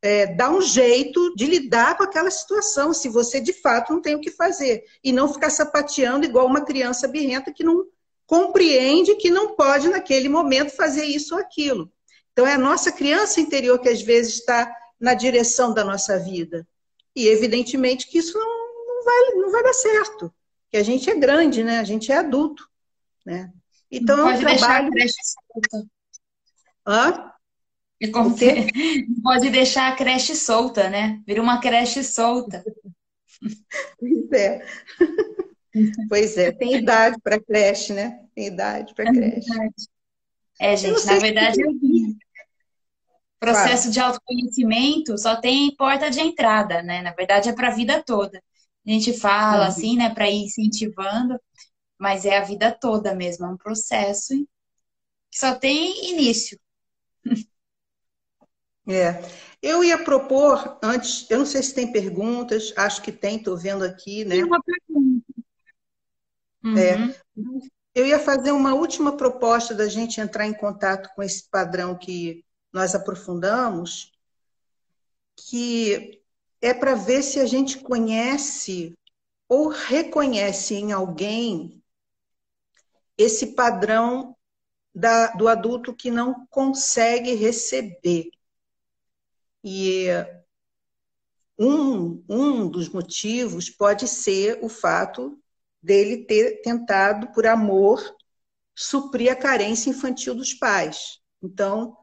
[0.01, 4.15] é, dar um jeito de lidar com aquela situação, se você de fato não tem
[4.15, 4.83] o que fazer.
[5.03, 7.85] E não ficar sapateando igual uma criança birrenta que não
[8.25, 11.91] compreende que não pode, naquele momento, fazer isso ou aquilo.
[12.31, 16.65] Então, é a nossa criança interior que às vezes está na direção da nossa vida.
[17.13, 18.47] E, evidentemente, que isso não,
[18.87, 20.33] não, vai, não vai dar certo.
[20.69, 21.79] Que a gente é grande, né?
[21.79, 22.69] A gente é adulto.
[23.25, 23.51] Né?
[23.91, 24.59] Então, não pode é um trabalho...
[24.59, 25.13] deixar a creche
[25.69, 25.89] solta.
[26.87, 27.31] Hã?
[28.01, 28.35] É como
[29.21, 31.21] pode deixar a creche solta, né?
[31.25, 32.63] Vira uma creche solta.
[33.99, 34.65] Pois é.
[36.09, 38.19] Pois é, tem idade para creche, né?
[38.35, 39.47] Tem idade para é creche.
[40.59, 42.17] É, gente, na verdade, se...
[43.39, 43.91] processo claro.
[43.91, 47.01] de autoconhecimento só tem porta de entrada, né?
[47.01, 48.43] Na verdade, é para a vida toda.
[48.85, 49.67] A gente fala uhum.
[49.69, 51.39] assim, né, para ir incentivando,
[51.97, 54.33] mas é a vida toda mesmo, é um processo
[55.31, 56.59] que só tem início.
[58.91, 59.21] É.
[59.61, 63.83] Eu ia propor, antes, eu não sei se tem perguntas, acho que tem, estou vendo
[63.83, 64.35] aqui, né?
[64.35, 65.25] Tem uma pergunta.
[66.77, 66.95] É.
[67.35, 67.59] Uhum.
[67.93, 72.43] Eu ia fazer uma última proposta da gente entrar em contato com esse padrão que
[72.71, 74.11] nós aprofundamos,
[75.35, 76.21] que
[76.61, 78.97] é para ver se a gente conhece
[79.49, 81.83] ou reconhece em alguém
[83.17, 84.35] esse padrão
[84.93, 88.29] da, do adulto que não consegue receber.
[89.63, 90.07] E
[91.57, 95.39] um, um dos motivos pode ser o fato
[95.81, 98.01] dele ter tentado, por amor,
[98.75, 101.19] suprir a carência infantil dos pais.
[101.41, 101.97] Então,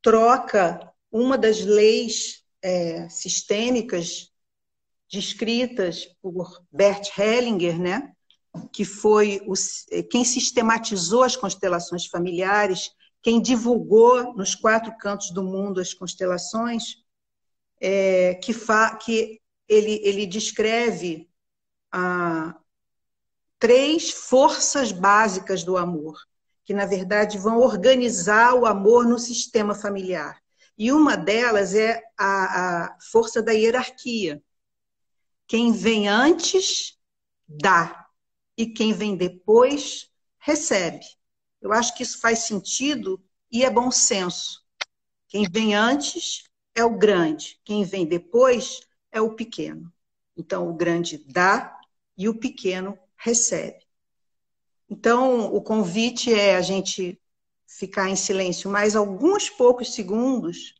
[0.00, 4.30] troca uma das leis é, sistêmicas
[5.10, 8.12] descritas por Bert Hellinger, né?
[8.72, 9.54] que foi o,
[10.10, 12.90] quem sistematizou as constelações familiares,
[13.22, 16.96] quem divulgou nos quatro cantos do mundo as constelações,
[17.80, 21.30] é, que, fa, que ele, ele descreve
[21.90, 22.54] a,
[23.58, 26.20] três forças básicas do amor,
[26.64, 30.42] que na verdade vão organizar o amor no sistema familiar.
[30.76, 34.42] E uma delas é a, a força da hierarquia.
[35.46, 36.98] Quem vem antes,
[37.46, 38.06] dá.
[38.56, 41.04] E quem vem depois, recebe.
[41.62, 44.62] Eu acho que isso faz sentido e é bom senso.
[45.28, 46.44] Quem vem antes
[46.74, 48.80] é o grande, quem vem depois
[49.12, 49.92] é o pequeno.
[50.36, 51.78] Então, o grande dá
[52.18, 53.86] e o pequeno recebe.
[54.90, 57.18] Então, o convite é a gente
[57.66, 60.74] ficar em silêncio mais alguns poucos segundos,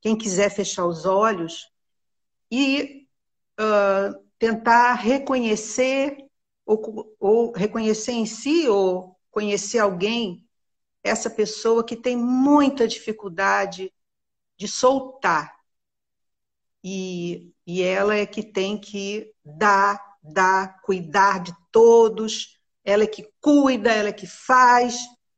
[0.00, 1.70] quem quiser fechar os olhos,
[2.50, 3.06] e
[3.58, 6.16] uh, tentar reconhecer,
[6.64, 10.48] ou, ou reconhecer em si, ou conhecer alguém,
[11.04, 13.92] essa pessoa que tem muita dificuldade
[14.56, 15.54] de soltar.
[16.82, 23.30] E, e ela é que tem que dar dar, cuidar de todos, ela é que
[23.38, 24.96] cuida, ela é que faz,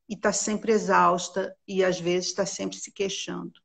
[0.09, 3.61] e está sempre exausta e às vezes está sempre se queixando.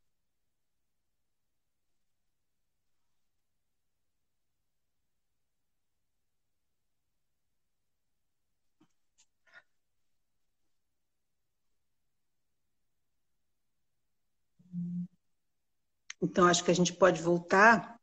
[16.24, 18.00] Então, acho que a gente pode voltar.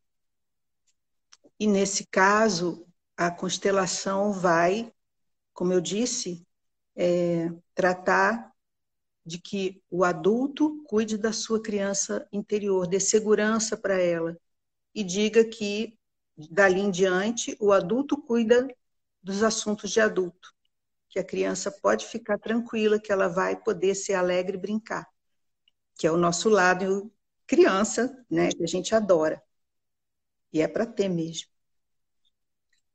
[1.59, 4.93] E nesse caso, a constelação vai,
[5.55, 6.47] como eu disse,
[6.95, 8.53] é, tratar
[9.25, 14.37] de que o adulto cuide da sua criança interior, dê segurança para ela
[14.95, 15.99] e diga que
[16.37, 18.69] dali em diante o adulto cuida
[19.23, 20.53] dos assuntos de adulto,
[21.09, 25.09] que a criança pode ficar tranquila que ela vai poder ser alegre e brincar,
[25.99, 27.11] que é o nosso lado
[27.51, 29.43] criança, né, que a gente adora.
[30.53, 31.49] E é para ter mesmo.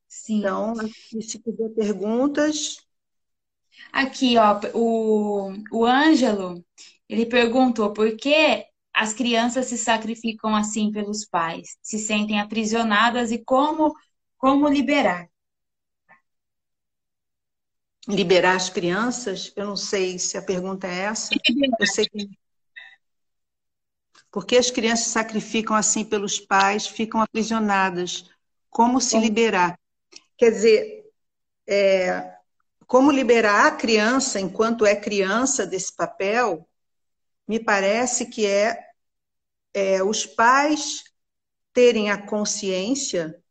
[0.07, 0.39] Sim.
[0.39, 0.73] Então,
[1.21, 2.77] se tiver perguntas.
[3.91, 6.65] Aqui, ó, o, o Ângelo,
[7.09, 13.43] ele perguntou por que as crianças se sacrificam assim pelos pais, se sentem aprisionadas e
[13.43, 13.93] como,
[14.37, 15.29] como liberar.
[18.07, 19.51] Liberar as crianças?
[19.53, 21.33] Eu não sei se a pergunta é essa.
[21.77, 22.44] Eu sei que.
[24.35, 28.29] Porque as crianças sacrificam assim pelos pais, ficam aprisionadas.
[28.69, 29.79] Como se liberar?
[30.37, 31.09] Quer dizer,
[31.65, 32.35] é,
[32.85, 36.67] como liberar a criança enquanto é criança desse papel,
[37.47, 38.77] me parece que é,
[39.73, 41.05] é os pais
[41.71, 43.41] terem a consciência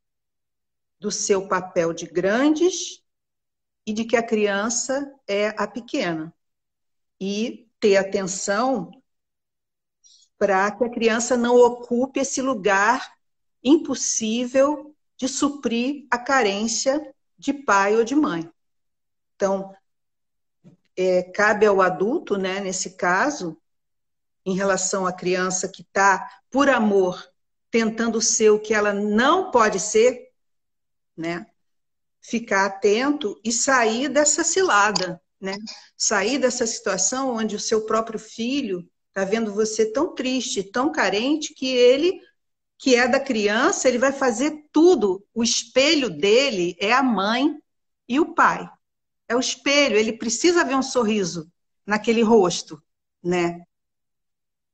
[1.00, 3.02] do seu papel de grandes
[3.86, 6.30] e de que a criança é a pequena.
[7.18, 9.02] E ter atenção
[10.44, 13.16] para que a criança não ocupe esse lugar
[13.62, 18.52] impossível de suprir a carência de pai ou de mãe.
[19.34, 19.74] Então,
[20.94, 23.56] é, cabe ao adulto, né, nesse caso,
[24.44, 27.26] em relação à criança que está, por amor,
[27.70, 30.30] tentando ser o que ela não pode ser,
[31.16, 31.46] né,
[32.20, 35.56] ficar atento e sair dessa cilada, né?
[35.96, 41.54] Sair dessa situação onde o seu próprio filho está vendo você tão triste, tão carente,
[41.54, 42.20] que ele,
[42.76, 45.24] que é da criança, ele vai fazer tudo.
[45.32, 47.56] O espelho dele é a mãe
[48.08, 48.68] e o pai.
[49.28, 51.48] É o espelho, ele precisa ver um sorriso
[51.86, 52.82] naquele rosto,
[53.22, 53.64] né?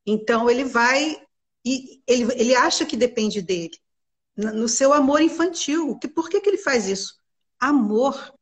[0.06, 1.22] Então ele vai
[1.62, 3.78] e ele, ele acha que depende dele,
[4.34, 5.98] no seu amor infantil.
[5.98, 7.20] Que, por que, que ele faz isso?
[7.58, 8.34] Amor,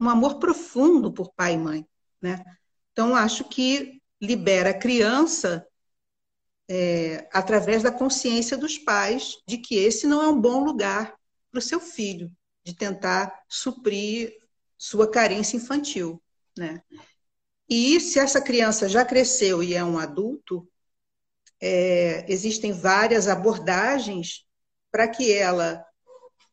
[0.00, 1.86] um amor profundo por pai e mãe,
[2.20, 2.44] né?
[2.92, 5.66] Então acho que libera a criança
[6.68, 11.16] é, através da consciência dos pais de que esse não é um bom lugar
[11.50, 12.30] para o seu filho,
[12.64, 14.36] de tentar suprir
[14.76, 16.22] sua carência infantil,
[16.56, 16.82] né?
[17.68, 20.66] E se essa criança já cresceu e é um adulto,
[21.60, 24.46] é, existem várias abordagens
[24.90, 25.84] para que ela,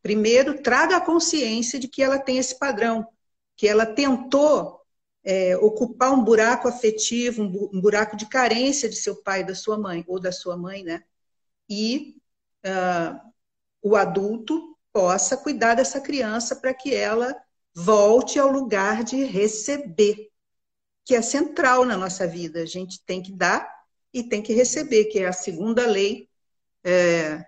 [0.02, 3.08] primeiro, traga a consciência de que ela tem esse padrão,
[3.56, 4.85] que ela tentou
[5.26, 10.06] é, ocupar um buraco afetivo, um, buraco de carência de seu pai, da sua mãe,
[10.08, 11.04] ou da sua mãe, né?
[11.68, 12.22] E
[12.64, 13.20] uh,
[13.82, 17.36] o adulto possa cuidar dessa criança para que ela
[17.74, 20.30] volte ao lugar de receber,
[21.04, 22.62] que é central na nossa vida.
[22.62, 23.68] A gente tem que dar
[24.14, 26.30] e tem que receber, que é a segunda lei
[26.84, 27.46] é,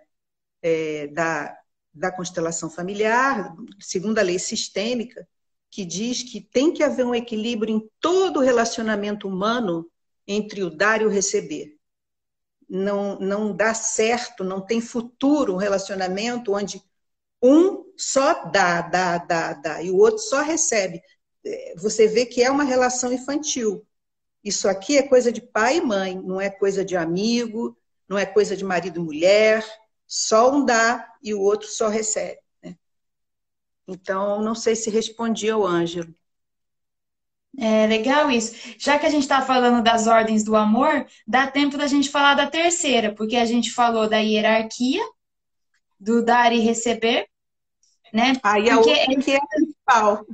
[0.64, 1.56] é, da,
[1.94, 5.28] da constelação familiar, segunda lei sistêmica,
[5.78, 9.88] que diz que tem que haver um equilíbrio em todo relacionamento humano
[10.28, 11.78] entre o dar e o receber.
[12.68, 16.82] Não, não dá certo, não tem futuro um relacionamento onde
[17.40, 21.00] um só dá, dá, dá, dá, e o outro só recebe.
[21.46, 23.86] É, você vê que é uma relação infantil.
[24.44, 27.78] Isso aqui é coisa de pai e mãe, não é coisa de amigo,
[28.10, 29.64] não é coisa de marido e mulher.
[30.08, 32.40] Só um dá e o outro só recebe.
[33.88, 36.14] Então, não sei se respondi ao Ângelo.
[37.58, 38.54] É legal isso.
[38.78, 42.36] Já que a gente está falando das ordens do amor, dá tempo da gente falar
[42.36, 45.04] da terceira, porque a gente falou da hierarquia,
[46.00, 47.28] do dar e receber,
[48.14, 48.34] né?
[48.44, 50.26] Aí a outra que é a principal.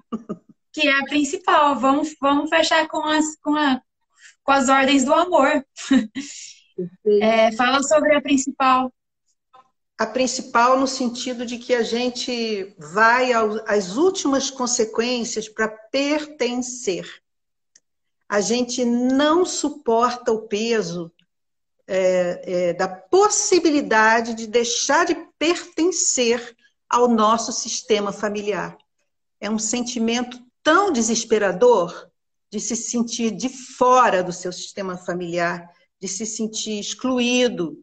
[0.73, 1.79] Que é a principal.
[1.79, 3.81] Vamos, vamos fechar com as, com, a,
[4.43, 5.63] com as ordens do amor.
[7.21, 8.91] É, fala sobre a principal.
[9.97, 17.21] A principal no sentido de que a gente vai às últimas consequências para pertencer.
[18.27, 21.11] A gente não suporta o peso
[21.85, 26.55] é, é, da possibilidade de deixar de pertencer
[26.89, 28.77] ao nosso sistema familiar.
[29.39, 32.09] É um sentimento tão desesperador
[32.49, 35.69] de se sentir de fora do seu sistema familiar,
[35.99, 37.82] de se sentir excluído,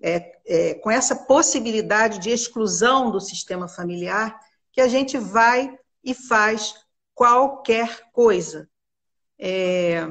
[0.00, 4.38] é, é, com essa possibilidade de exclusão do sistema familiar,
[4.72, 6.74] que a gente vai e faz
[7.14, 8.68] qualquer coisa.
[9.38, 10.06] É,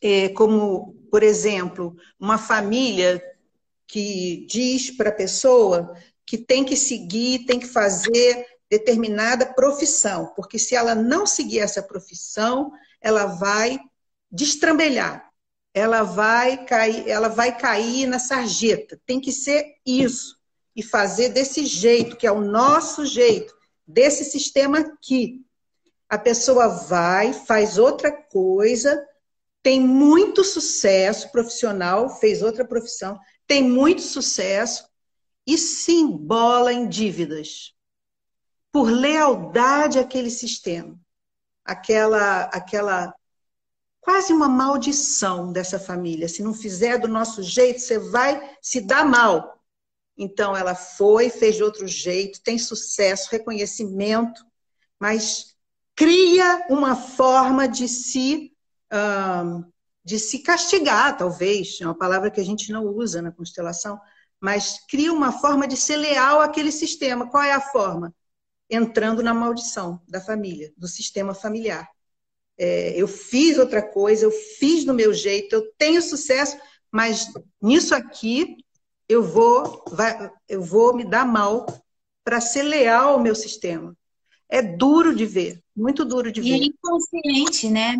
[0.00, 3.22] é como por exemplo, uma família
[3.86, 5.94] que diz para a pessoa
[6.26, 11.82] que tem que seguir, tem que fazer determinada profissão, porque se ela não seguir essa
[11.82, 12.70] profissão,
[13.00, 13.78] ela vai
[14.30, 15.27] destrambelhar,
[15.78, 19.00] ela vai cair, ela vai cair na sarjeta.
[19.06, 20.36] Tem que ser isso
[20.74, 23.54] e fazer desse jeito, que é o nosso jeito,
[23.86, 25.44] desse sistema aqui.
[26.08, 29.06] A pessoa vai, faz outra coisa,
[29.62, 34.88] tem muito sucesso profissional, fez outra profissão, tem muito sucesso
[35.46, 37.74] e se embola em dívidas
[38.72, 40.98] por lealdade àquele sistema.
[41.64, 43.14] Aquela, aquela
[44.00, 46.28] quase uma maldição dessa família.
[46.28, 49.62] Se não fizer do nosso jeito, você vai se dar mal.
[50.16, 54.44] Então ela foi, fez de outro jeito, tem sucesso, reconhecimento,
[54.98, 55.54] mas
[55.94, 58.52] cria uma forma de se
[60.02, 64.00] de se castigar, talvez, é uma palavra que a gente não usa na constelação,
[64.40, 67.28] mas cria uma forma de ser leal àquele sistema.
[67.28, 68.14] Qual é a forma?
[68.70, 71.86] Entrando na maldição da família, do sistema familiar.
[72.58, 76.58] É, eu fiz outra coisa, eu fiz do meu jeito, eu tenho sucesso,
[76.90, 77.30] mas
[77.62, 78.56] nisso aqui
[79.08, 81.66] eu vou, vai, eu vou me dar mal
[82.24, 83.96] para ser leal ao meu sistema.
[84.48, 86.48] É duro de ver, muito duro de ver.
[86.48, 87.96] E é inconsciente, né?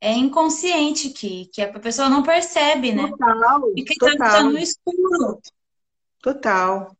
[0.00, 3.08] é inconsciente que, que a pessoa não percebe, né?
[3.08, 4.44] Total, Fica total.
[4.44, 5.40] no escuro.
[6.22, 6.96] Total.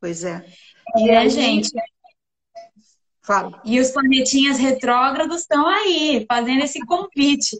[0.00, 0.44] Pois é.
[0.96, 1.70] E é, aí, gente.
[3.26, 3.60] Fala.
[3.64, 7.58] E os planetinhas retrógrados estão aí, fazendo esse convite.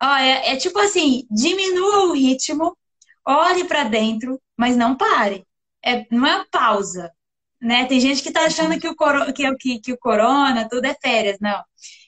[0.00, 2.76] Ó, é, tipo assim, diminua o ritmo,
[3.26, 5.44] olhe para dentro, mas não pare.
[5.84, 7.12] É, não é pausa,
[7.60, 7.84] né?
[7.86, 10.94] Tem gente que tá achando que o, coro, que, que, que o corona, tudo é
[10.94, 11.38] férias.
[11.40, 11.62] Não.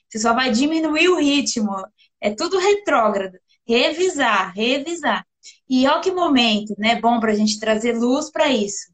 [0.09, 1.75] Você só vai diminuir o ritmo.
[2.21, 3.37] É tudo retrógrado.
[3.67, 5.25] Revisar, revisar.
[5.69, 6.99] E olha que momento, né?
[6.99, 8.91] Bom para a gente trazer luz para isso.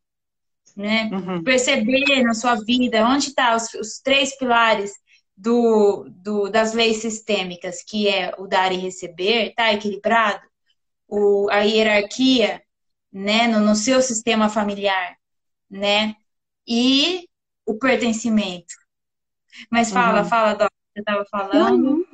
[0.77, 1.09] Né?
[1.11, 1.43] Uhum.
[1.43, 4.91] Perceber na sua vida onde estão tá os, os, três pilares
[5.35, 10.39] do, do, das leis sistêmicas, que é o dar e receber, tá equilibrado?
[11.07, 12.61] O, a hierarquia,
[13.11, 15.17] né, no, no seu sistema familiar,
[15.67, 16.15] né?
[16.67, 17.27] E
[17.65, 18.75] o pertencimento.
[19.71, 20.29] Mas fala, uhum.
[20.29, 22.05] fala, Dó, você estava falando.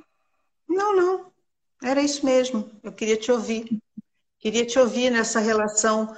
[0.68, 1.34] Não, não, não.
[1.84, 2.70] Era isso mesmo.
[2.82, 3.82] Eu queria te ouvir.
[4.39, 6.16] Queria te ouvir nessa relação.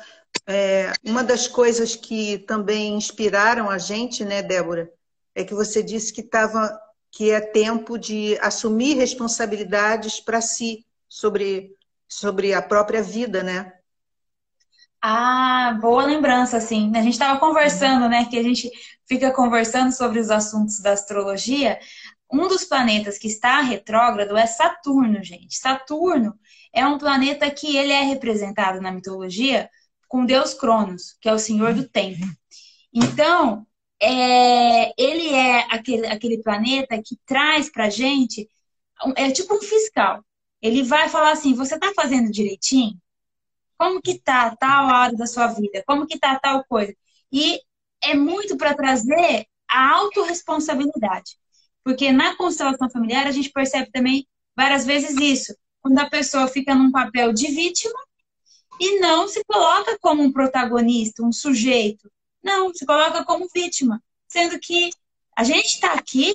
[0.48, 4.92] É, uma das coisas que também inspiraram a gente, né, Débora,
[5.34, 6.80] é que você disse que estava
[7.12, 11.74] que é tempo de assumir responsabilidades para si sobre
[12.08, 13.74] sobre a própria vida, né?
[15.02, 16.92] Ah, boa lembrança, sim.
[16.96, 18.26] A gente estava conversando, né?
[18.26, 18.70] Que a gente
[19.08, 21.80] fica conversando sobre os assuntos da astrologia.
[22.32, 25.58] Um dos planetas que está retrógrado é Saturno, gente.
[25.58, 26.38] Saturno
[26.74, 29.70] é um planeta que ele é representado na mitologia
[30.16, 32.26] com Deus Cronos, que é o Senhor do Tempo.
[32.94, 33.68] Então,
[34.02, 38.50] é, ele é aquele, aquele planeta que traz para gente,
[39.18, 40.24] é tipo um fiscal.
[40.62, 42.98] Ele vai falar assim, você está fazendo direitinho?
[43.78, 45.84] Como que tá tal área da sua vida?
[45.86, 46.96] Como que tá tal coisa?
[47.30, 47.60] E
[48.02, 51.38] é muito para trazer a autorresponsabilidade.
[51.84, 55.54] Porque na constelação familiar a gente percebe também várias vezes isso.
[55.82, 58.00] Quando a pessoa fica num papel de vítima
[58.80, 62.12] e não se coloca como um protagonista, um sujeito.
[62.44, 64.02] Não, se coloca como vítima.
[64.28, 64.90] Sendo que
[65.38, 66.34] a gente está aqui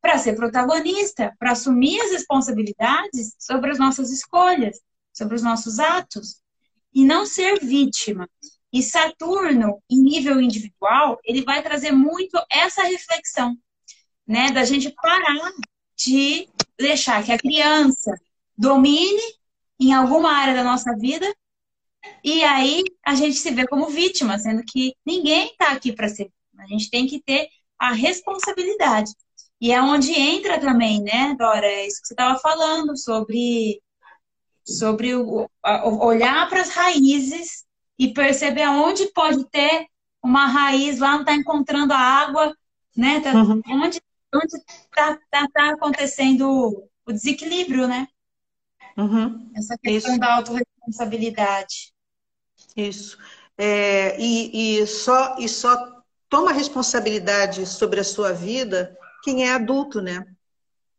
[0.00, 4.80] para ser protagonista, para assumir as responsabilidades sobre as nossas escolhas,
[5.12, 6.40] sobre os nossos atos,
[6.94, 8.28] e não ser vítima.
[8.72, 13.56] E Saturno, em nível individual, ele vai trazer muito essa reflexão
[14.30, 14.52] né?
[14.52, 15.52] Da gente parar
[15.96, 18.14] de deixar que a criança
[18.56, 19.20] domine
[19.78, 21.26] em alguma área da nossa vida
[22.24, 26.30] e aí a gente se vê como vítima, sendo que ninguém está aqui para ser.
[26.58, 27.48] A gente tem que ter
[27.78, 29.10] a responsabilidade.
[29.60, 31.66] E é onde entra também, né, Dora?
[31.66, 33.80] É isso que você estava falando sobre,
[34.66, 35.48] sobre o,
[36.02, 37.64] olhar para as raízes
[37.98, 39.86] e perceber aonde pode ter
[40.22, 42.54] uma raiz lá, não está encontrando a água,
[42.96, 43.20] né?
[43.20, 43.60] Tá, uhum.
[43.66, 44.00] Onde
[44.34, 48.06] onde está tá, tá acontecendo o desequilíbrio, né?
[48.96, 49.50] Uhum.
[49.56, 50.20] Essa questão Isso.
[50.20, 50.36] da
[50.80, 51.92] autorresponsabilidade.
[52.76, 53.18] Isso.
[53.56, 60.00] É, e, e, só, e só toma responsabilidade sobre a sua vida quem é adulto,
[60.00, 60.24] né?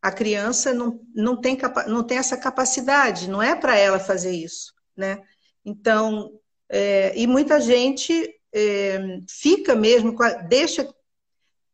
[0.01, 1.57] A criança não, não, tem,
[1.87, 5.21] não tem essa capacidade, não é para ela fazer isso, né?
[5.65, 6.31] Então,
[6.69, 8.13] é, e muita gente
[8.53, 10.15] é, fica mesmo,
[10.47, 10.87] deixa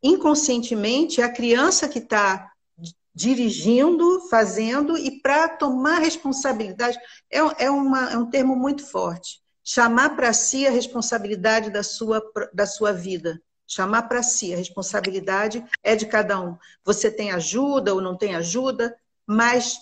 [0.01, 2.51] inconscientemente, a criança que está
[3.17, 6.99] dirigindo, fazendo, e para tomar responsabilidade,
[7.31, 9.41] é, é, uma, é um termo muito forte.
[9.63, 12.21] Chamar para si a responsabilidade da sua,
[12.53, 13.41] da sua vida.
[13.65, 16.55] Chamar para si, a responsabilidade é de cada um.
[16.85, 18.95] Você tem ajuda ou não tem ajuda,
[19.25, 19.79] mas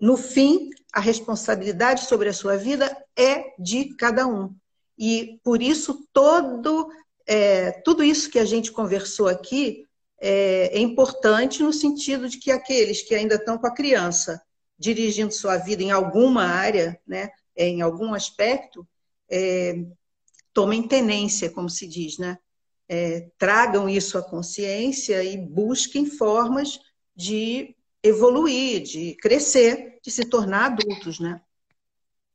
[0.00, 4.56] no fim, a responsabilidade sobre a sua vida é de cada um.
[4.96, 6.90] E por isso todo
[7.26, 9.86] é, tudo isso que a gente conversou aqui
[10.24, 14.40] é, é, importante no sentido de que aqueles que ainda estão com a criança
[14.78, 18.86] dirigindo sua vida em alguma área, né, é, em algum aspecto,
[19.28, 19.84] é,
[20.52, 22.38] tomem tenência, como se diz, né?
[22.88, 26.78] É, tragam isso à consciência e busquem formas
[27.16, 31.40] de evoluir, de crescer, de se tornar adultos, né?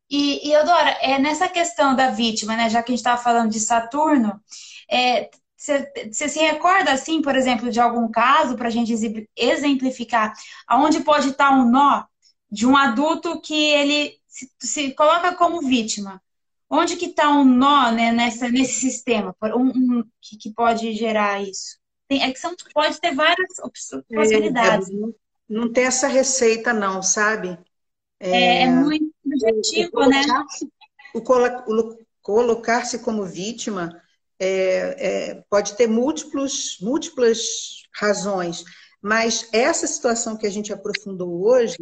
[0.09, 2.69] E, e Eudora, é nessa questão da vítima, né?
[2.69, 4.41] Já que a gente estava falando de Saturno,
[4.89, 8.93] é, você se recorda, assim, por exemplo, de algum caso, para a gente
[9.35, 10.33] exemplificar,
[10.67, 12.05] aonde pode estar um nó
[12.49, 16.21] de um adulto que ele se, se coloca como vítima?
[16.69, 21.41] Onde que está um nó né, nessa, nesse sistema um, um que, que, pode gerar
[21.41, 21.79] isso?
[22.07, 24.89] Tem, é que são, pode ter várias é, possibilidades.
[24.89, 25.07] É, é,
[25.49, 27.57] não tem essa receita, não, sabe?
[28.19, 30.21] É, é muito subjetivo, né?
[31.15, 31.21] O
[32.21, 34.01] colocar-se como vítima
[34.39, 38.63] é, é, pode ter múltiplos, múltiplas razões,
[39.01, 41.77] mas essa situação que a gente aprofundou hoje,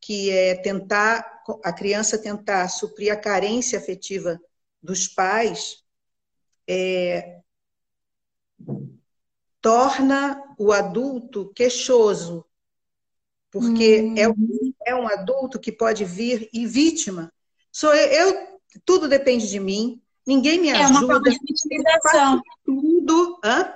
[0.00, 4.40] que é tentar a criança tentar suprir a carência afetiva
[4.82, 5.82] dos pais,
[6.68, 7.40] é,
[9.60, 12.44] torna o adulto queixoso,
[13.50, 14.14] porque hum.
[14.16, 17.32] é, um, é um adulto que pode vir e vítima.
[17.70, 20.84] Sou eu, eu tudo depende de mim, ninguém me ajuda.
[20.84, 22.42] É uma forma de vitimização.
[22.64, 23.40] Tudo.
[23.44, 23.74] Hã?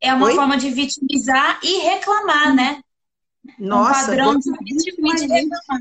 [0.00, 0.34] É uma Oi?
[0.34, 2.82] forma de vitimizar e reclamar, né?
[3.58, 5.80] Nossa, um padrão de reclamar.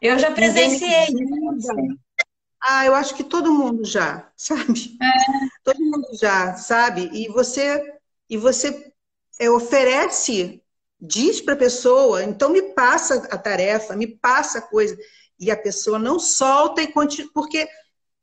[0.00, 1.06] Eu já presenciei.
[2.62, 4.96] Ah, eu acho que todo mundo já, sabe?
[5.00, 5.46] É.
[5.62, 7.10] Todo mundo já, sabe?
[7.12, 7.82] E você
[8.28, 8.92] e você
[9.38, 10.62] é, oferece,
[11.00, 14.96] diz para a pessoa, então me passa a tarefa, me passa a coisa.
[15.38, 17.68] E a pessoa não solta e continua, porque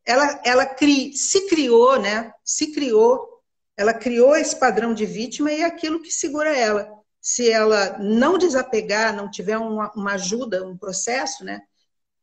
[0.06, 2.34] ela, ela cri, se criou, né?
[2.43, 3.41] Se criou,
[3.78, 6.91] ela criou esse padrão de vítima e é aquilo que segura ela.
[7.22, 11.62] Se ela não desapegar, não tiver uma, uma ajuda, um processo, né?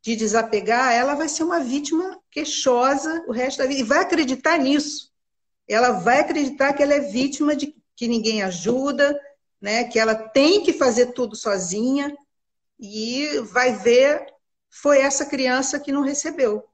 [0.02, 3.80] De desapegar, ela vai ser uma vítima queixosa o resto da vida.
[3.80, 5.10] E vai acreditar nisso.
[5.66, 9.18] Ela vai acreditar que ela é vítima de que ninguém ajuda,
[9.60, 9.84] né?
[9.84, 12.14] Que ela tem que fazer tudo sozinha.
[12.78, 14.26] E vai ver,
[14.70, 16.70] foi essa criança que não recebeu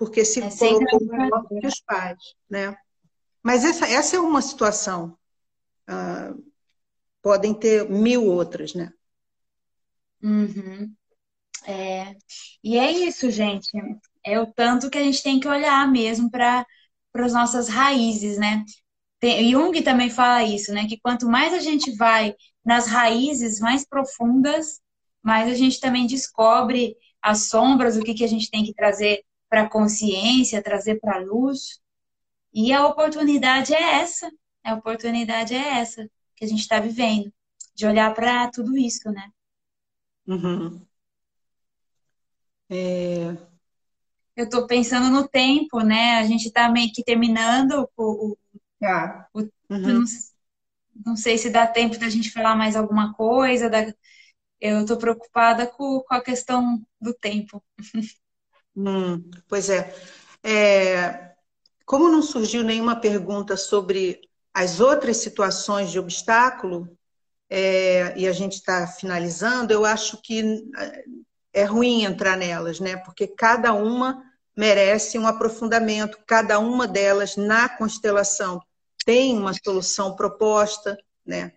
[0.00, 2.16] porque se é colocou melhor que os pais,
[2.48, 2.74] né?
[3.42, 5.14] Mas essa, essa é uma situação.
[5.86, 6.42] Uh,
[7.20, 8.94] podem ter mil outras, né?
[10.22, 10.90] Uhum.
[11.66, 12.16] É.
[12.64, 13.70] E é isso, gente.
[14.24, 16.64] É o tanto que a gente tem que olhar mesmo para
[17.16, 18.64] as nossas raízes, né?
[19.18, 20.88] Tem, Jung também fala isso, né?
[20.88, 22.34] Que quanto mais a gente vai
[22.64, 24.80] nas raízes mais profundas,
[25.22, 29.22] mais a gente também descobre as sombras, o que, que a gente tem que trazer
[29.50, 31.80] para a consciência, trazer para a luz.
[32.54, 34.30] E a oportunidade é essa,
[34.64, 37.32] a oportunidade é essa que a gente está vivendo,
[37.74, 39.28] de olhar para tudo isso, né?
[40.26, 40.86] Uhum.
[42.70, 43.36] É...
[44.36, 46.18] Eu estou pensando no tempo, né?
[46.18, 48.32] A gente está meio que terminando o.
[48.32, 48.38] o,
[48.82, 49.26] ah.
[49.34, 49.48] o uhum.
[49.68, 50.04] não,
[51.06, 53.68] não, sei se dá tempo da gente falar mais alguma coisa.
[53.68, 53.92] Da,
[54.60, 57.62] eu estou preocupada com, com a questão do tempo.
[58.76, 59.94] Hum, pois é.
[60.42, 61.34] é.
[61.84, 64.20] Como não surgiu nenhuma pergunta sobre
[64.54, 66.88] as outras situações de obstáculo,
[67.48, 70.62] é, e a gente está finalizando, eu acho que
[71.52, 72.96] é, é ruim entrar nelas, né?
[72.98, 74.22] Porque cada uma
[74.56, 78.62] merece um aprofundamento, cada uma delas na constelação
[79.04, 80.96] tem uma solução proposta,
[81.26, 81.52] né?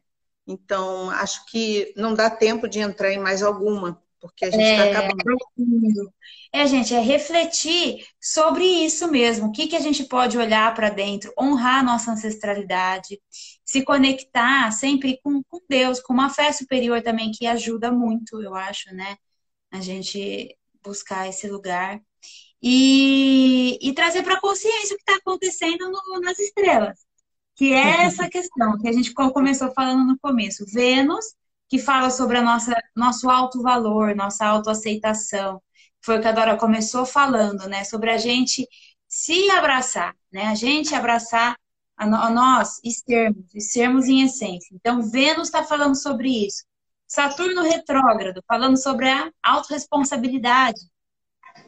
[0.48, 4.86] Então, acho que não dá tempo de entrar em mais alguma, porque a gente está
[4.86, 6.14] é, acabando.
[6.54, 9.48] É, gente, é refletir sobre isso mesmo.
[9.48, 13.22] O que, que a gente pode olhar para dentro, honrar a nossa ancestralidade,
[13.66, 18.56] se conectar sempre com, com Deus, com uma fé superior também, que ajuda muito, eu
[18.56, 19.18] acho, né?
[19.70, 22.00] A gente buscar esse lugar.
[22.62, 26.98] E, e trazer para a consciência o que está acontecendo no, nas estrelas.
[27.56, 30.66] Que é essa questão que a gente começou falando no começo.
[30.72, 31.26] Vênus
[31.70, 35.62] que fala sobre a nossa, nosso alto valor, nossa autoaceitação.
[36.02, 37.84] Foi o que a Dora começou falando, né?
[37.84, 38.68] Sobre a gente
[39.08, 40.48] se abraçar, né?
[40.48, 41.58] A gente abraçar
[41.98, 44.70] a, a nós e sermos, e sermos em essência.
[44.74, 46.64] Então, Vênus está falando sobre isso.
[47.08, 50.82] Saturno retrógrado, falando sobre a autorresponsabilidade,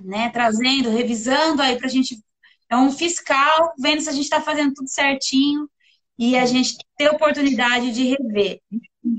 [0.01, 0.29] né?
[0.29, 2.19] Trazendo, revisando aí para a gente.
[2.69, 5.69] É um fiscal, vendo se a gente está fazendo tudo certinho
[6.17, 8.61] e a gente ter oportunidade de rever.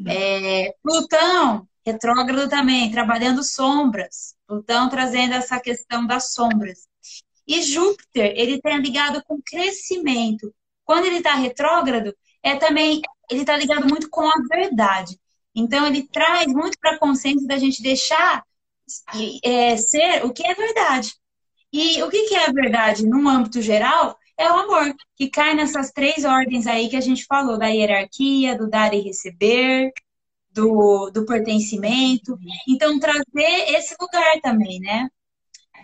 [0.09, 4.35] É, Plutão, retrógrado também, trabalhando sombras.
[4.47, 6.87] Plutão trazendo essa questão das sombras.
[7.47, 10.53] E Júpiter, ele está ligado com crescimento.
[10.85, 15.19] Quando ele está retrógrado, é também ele está ligado muito com a verdade.
[15.55, 18.45] Então ele traz muito para a consciência da gente deixar
[19.43, 21.15] é, ser o que é verdade.
[21.73, 25.55] E o que, que é a verdade no âmbito geral é o amor, que cai
[25.55, 29.93] nessas três ordens aí que a gente falou, da hierarquia, do dar e receber,
[30.51, 32.39] do, do pertencimento.
[32.69, 35.09] Então, trazer esse lugar também, né?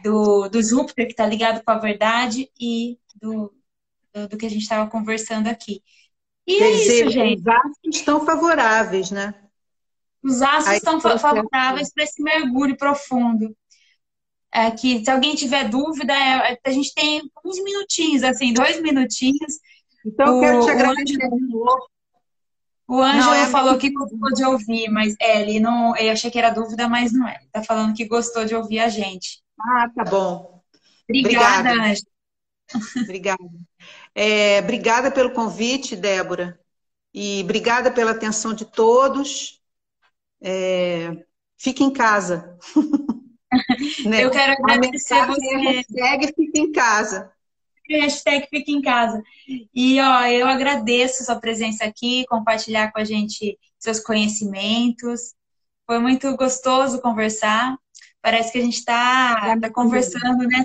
[0.03, 3.53] Do, do Júpiter, que está ligado com a verdade, e do,
[4.13, 5.83] do, do que a gente estava conversando aqui.
[6.47, 7.41] E Quer é dizer, isso, gente.
[7.41, 9.35] Os astros estão favoráveis, né?
[10.23, 13.57] Os astros estão favoráveis para esse mergulho profundo
[14.53, 19.59] é, que se alguém tiver dúvida, é, a gente tem uns minutinhos, assim, dois minutinhos.
[20.05, 21.29] Então, o, eu quero te agradecer.
[22.87, 25.97] O Ângelo é falou que gostou de ouvir, mas é, ele não.
[25.97, 27.37] Eu achei que era dúvida, mas não é.
[27.37, 29.43] Ele tá falando que gostou de ouvir a gente.
[29.59, 30.63] Ah, tá bom.
[31.09, 32.13] Obrigada, Ângelo.
[33.03, 33.51] Obrigada.
[34.15, 36.61] É, obrigada pelo convite, Débora.
[37.15, 39.61] E obrigada pela atenção de todos.
[40.43, 41.25] É,
[41.57, 42.59] fique em casa.
[44.07, 44.25] né?
[44.25, 45.57] Eu quero agradecer a você.
[45.57, 47.33] Hashtag fica em casa.
[47.89, 49.23] Hashtag fica em casa.
[49.75, 55.35] E ó, eu agradeço sua presença aqui, compartilhar com a gente seus conhecimentos.
[55.87, 57.77] Foi muito gostoso conversar.
[58.21, 60.65] Parece que a gente está tá conversando, né?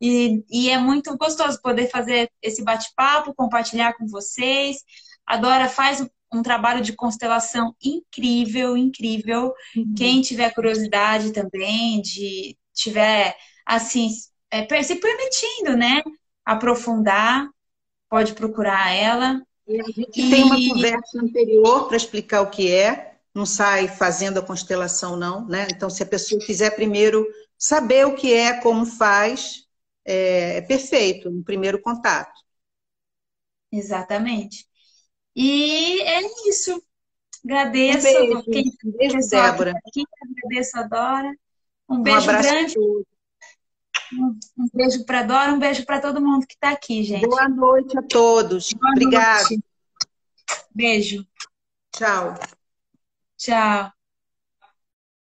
[0.00, 4.78] E, e é muito gostoso poder fazer esse bate-papo, compartilhar com vocês.
[5.26, 9.52] A Dora faz um trabalho de constelação incrível, incrível.
[9.76, 9.94] Uhum.
[9.96, 14.10] Quem tiver curiosidade também, de tiver assim
[14.50, 16.02] é, se permitindo, né,
[16.44, 17.48] aprofundar,
[18.08, 19.42] pode procurar ela.
[19.66, 20.30] E a gente e...
[20.30, 23.16] tem uma conversa anterior para explicar o que é.
[23.34, 25.68] Não sai fazendo a constelação, não, né?
[25.70, 27.26] Então, se a pessoa quiser primeiro
[27.56, 29.64] saber o que é, como faz,
[30.04, 32.32] é, é perfeito, um primeiro contato.
[33.70, 34.67] Exatamente.
[35.40, 36.82] E é isso.
[37.44, 38.08] Agradeço.
[38.08, 39.72] Um beijo, quem, um beijo Débora.
[39.86, 41.32] Aqui, agradeço a Dora.
[41.88, 42.78] Um beijo um grande.
[44.12, 47.24] Um, um beijo para Dora, um beijo para todo mundo que está aqui, gente.
[47.24, 48.72] Boa noite a todos.
[48.72, 49.44] Boa Obrigada.
[50.74, 51.24] Beijo.
[51.92, 52.34] Tchau.
[53.36, 53.92] Tchau.